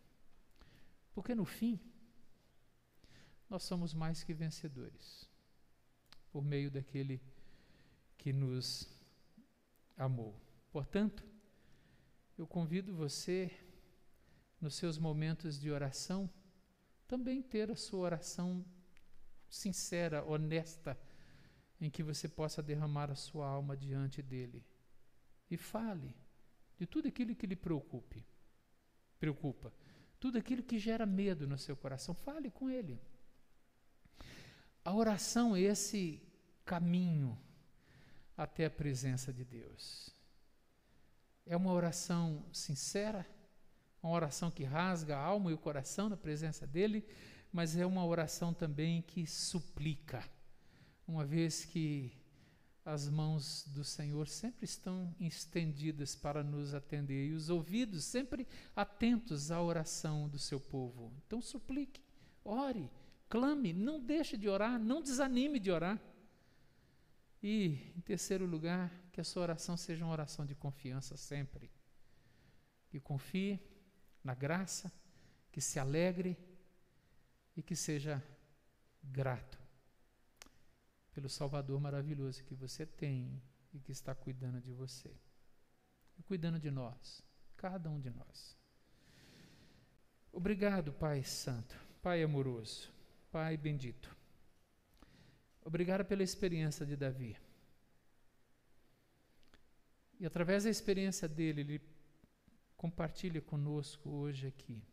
[1.14, 1.80] Porque no fim,
[3.54, 5.30] nós somos mais que vencedores,
[6.32, 7.22] por meio daquele
[8.18, 8.90] que nos
[9.96, 10.36] amou.
[10.72, 11.24] Portanto,
[12.36, 13.52] eu convido você,
[14.60, 16.28] nos seus momentos de oração,
[17.08, 18.66] também ter a sua oração
[19.48, 21.00] sincera, honesta,
[21.80, 24.66] em que você possa derramar a sua alma diante dele.
[25.48, 26.16] E fale
[26.76, 28.26] de tudo aquilo que lhe preocupe,
[29.20, 29.72] preocupa,
[30.20, 33.00] tudo aquilo que gera medo no seu coração, fale com ele.
[34.84, 36.22] A oração é esse
[36.66, 37.38] caminho
[38.36, 40.10] até a presença de Deus.
[41.46, 43.26] É uma oração sincera,
[44.02, 47.06] uma oração que rasga a alma e o coração na presença dele,
[47.52, 50.24] mas é uma oração também que suplica,
[51.08, 52.12] uma vez que
[52.86, 59.52] as mãos do Senhor sempre estão estendidas para nos atender e os ouvidos sempre atentos
[59.52, 61.14] à oração do seu povo.
[61.26, 62.02] Então suplique,
[62.44, 62.90] ore,
[63.34, 66.00] clame, não deixe de orar, não desanime de orar.
[67.42, 71.72] E, em terceiro lugar, que a sua oração seja uma oração de confiança sempre.
[72.92, 73.60] Que confie
[74.24, 74.94] na graça,
[75.52, 76.38] que se alegre
[77.58, 78.24] e que seja
[79.04, 79.60] grato
[81.12, 83.42] pelo Salvador maravilhoso que você tem
[83.74, 85.12] e que está cuidando de você.
[86.20, 87.24] E cuidando de nós,
[87.58, 88.56] cada um de nós.
[90.32, 92.94] Obrigado, Pai Santo, Pai amoroso,
[93.34, 94.16] Pai bendito.
[95.66, 97.36] Obrigado pela experiência de Davi.
[100.20, 101.82] E através da experiência dele, ele
[102.78, 104.84] compartilha conosco hoje aqui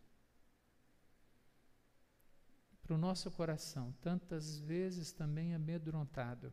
[2.82, 6.50] para o nosso coração, tantas vezes também amedrontado,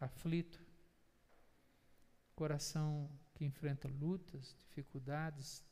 [0.00, 0.66] aflito,
[2.34, 5.64] coração que enfrenta lutas, dificuldades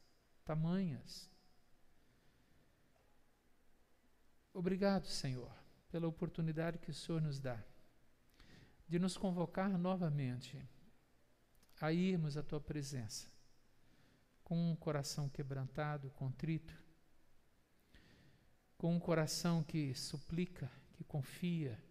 [0.44, 1.33] tamanhas.
[4.54, 5.50] Obrigado, Senhor,
[5.90, 7.62] pela oportunidade que o Senhor nos dá
[8.88, 10.64] de nos convocar novamente
[11.80, 13.28] a irmos à tua presença
[14.44, 16.80] com um coração quebrantado, contrito,
[18.78, 21.82] com um coração que suplica, que confia,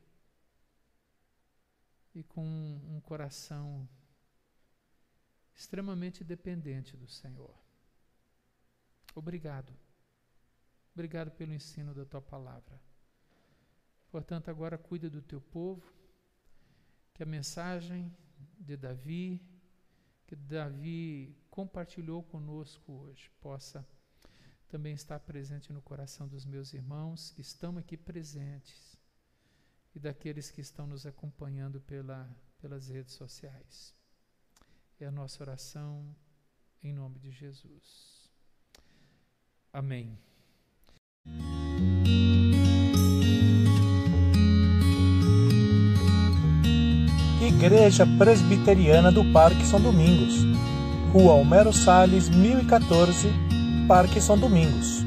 [2.15, 3.89] e com um coração
[5.55, 7.53] extremamente dependente do Senhor.
[9.15, 9.73] Obrigado.
[10.93, 12.79] Obrigado pelo ensino da tua palavra.
[14.11, 15.91] Portanto, agora cuida do teu povo,
[17.13, 18.15] que a mensagem
[18.59, 19.41] de Davi,
[20.27, 23.85] que Davi compartilhou conosco hoje, possa
[24.73, 28.97] também está presente no coração dos meus irmãos que estão aqui presentes
[29.93, 32.27] e daqueles que estão nos acompanhando pela,
[32.59, 33.93] pelas redes sociais.
[34.99, 36.15] É a nossa oração
[36.81, 38.31] em nome de Jesus.
[39.71, 40.17] Amém.
[47.63, 50.45] Igreja Presbiteriana do Parque São Domingos,
[51.11, 53.29] Rua Homero Salles, 1014,
[53.87, 55.05] Parque São Domingos.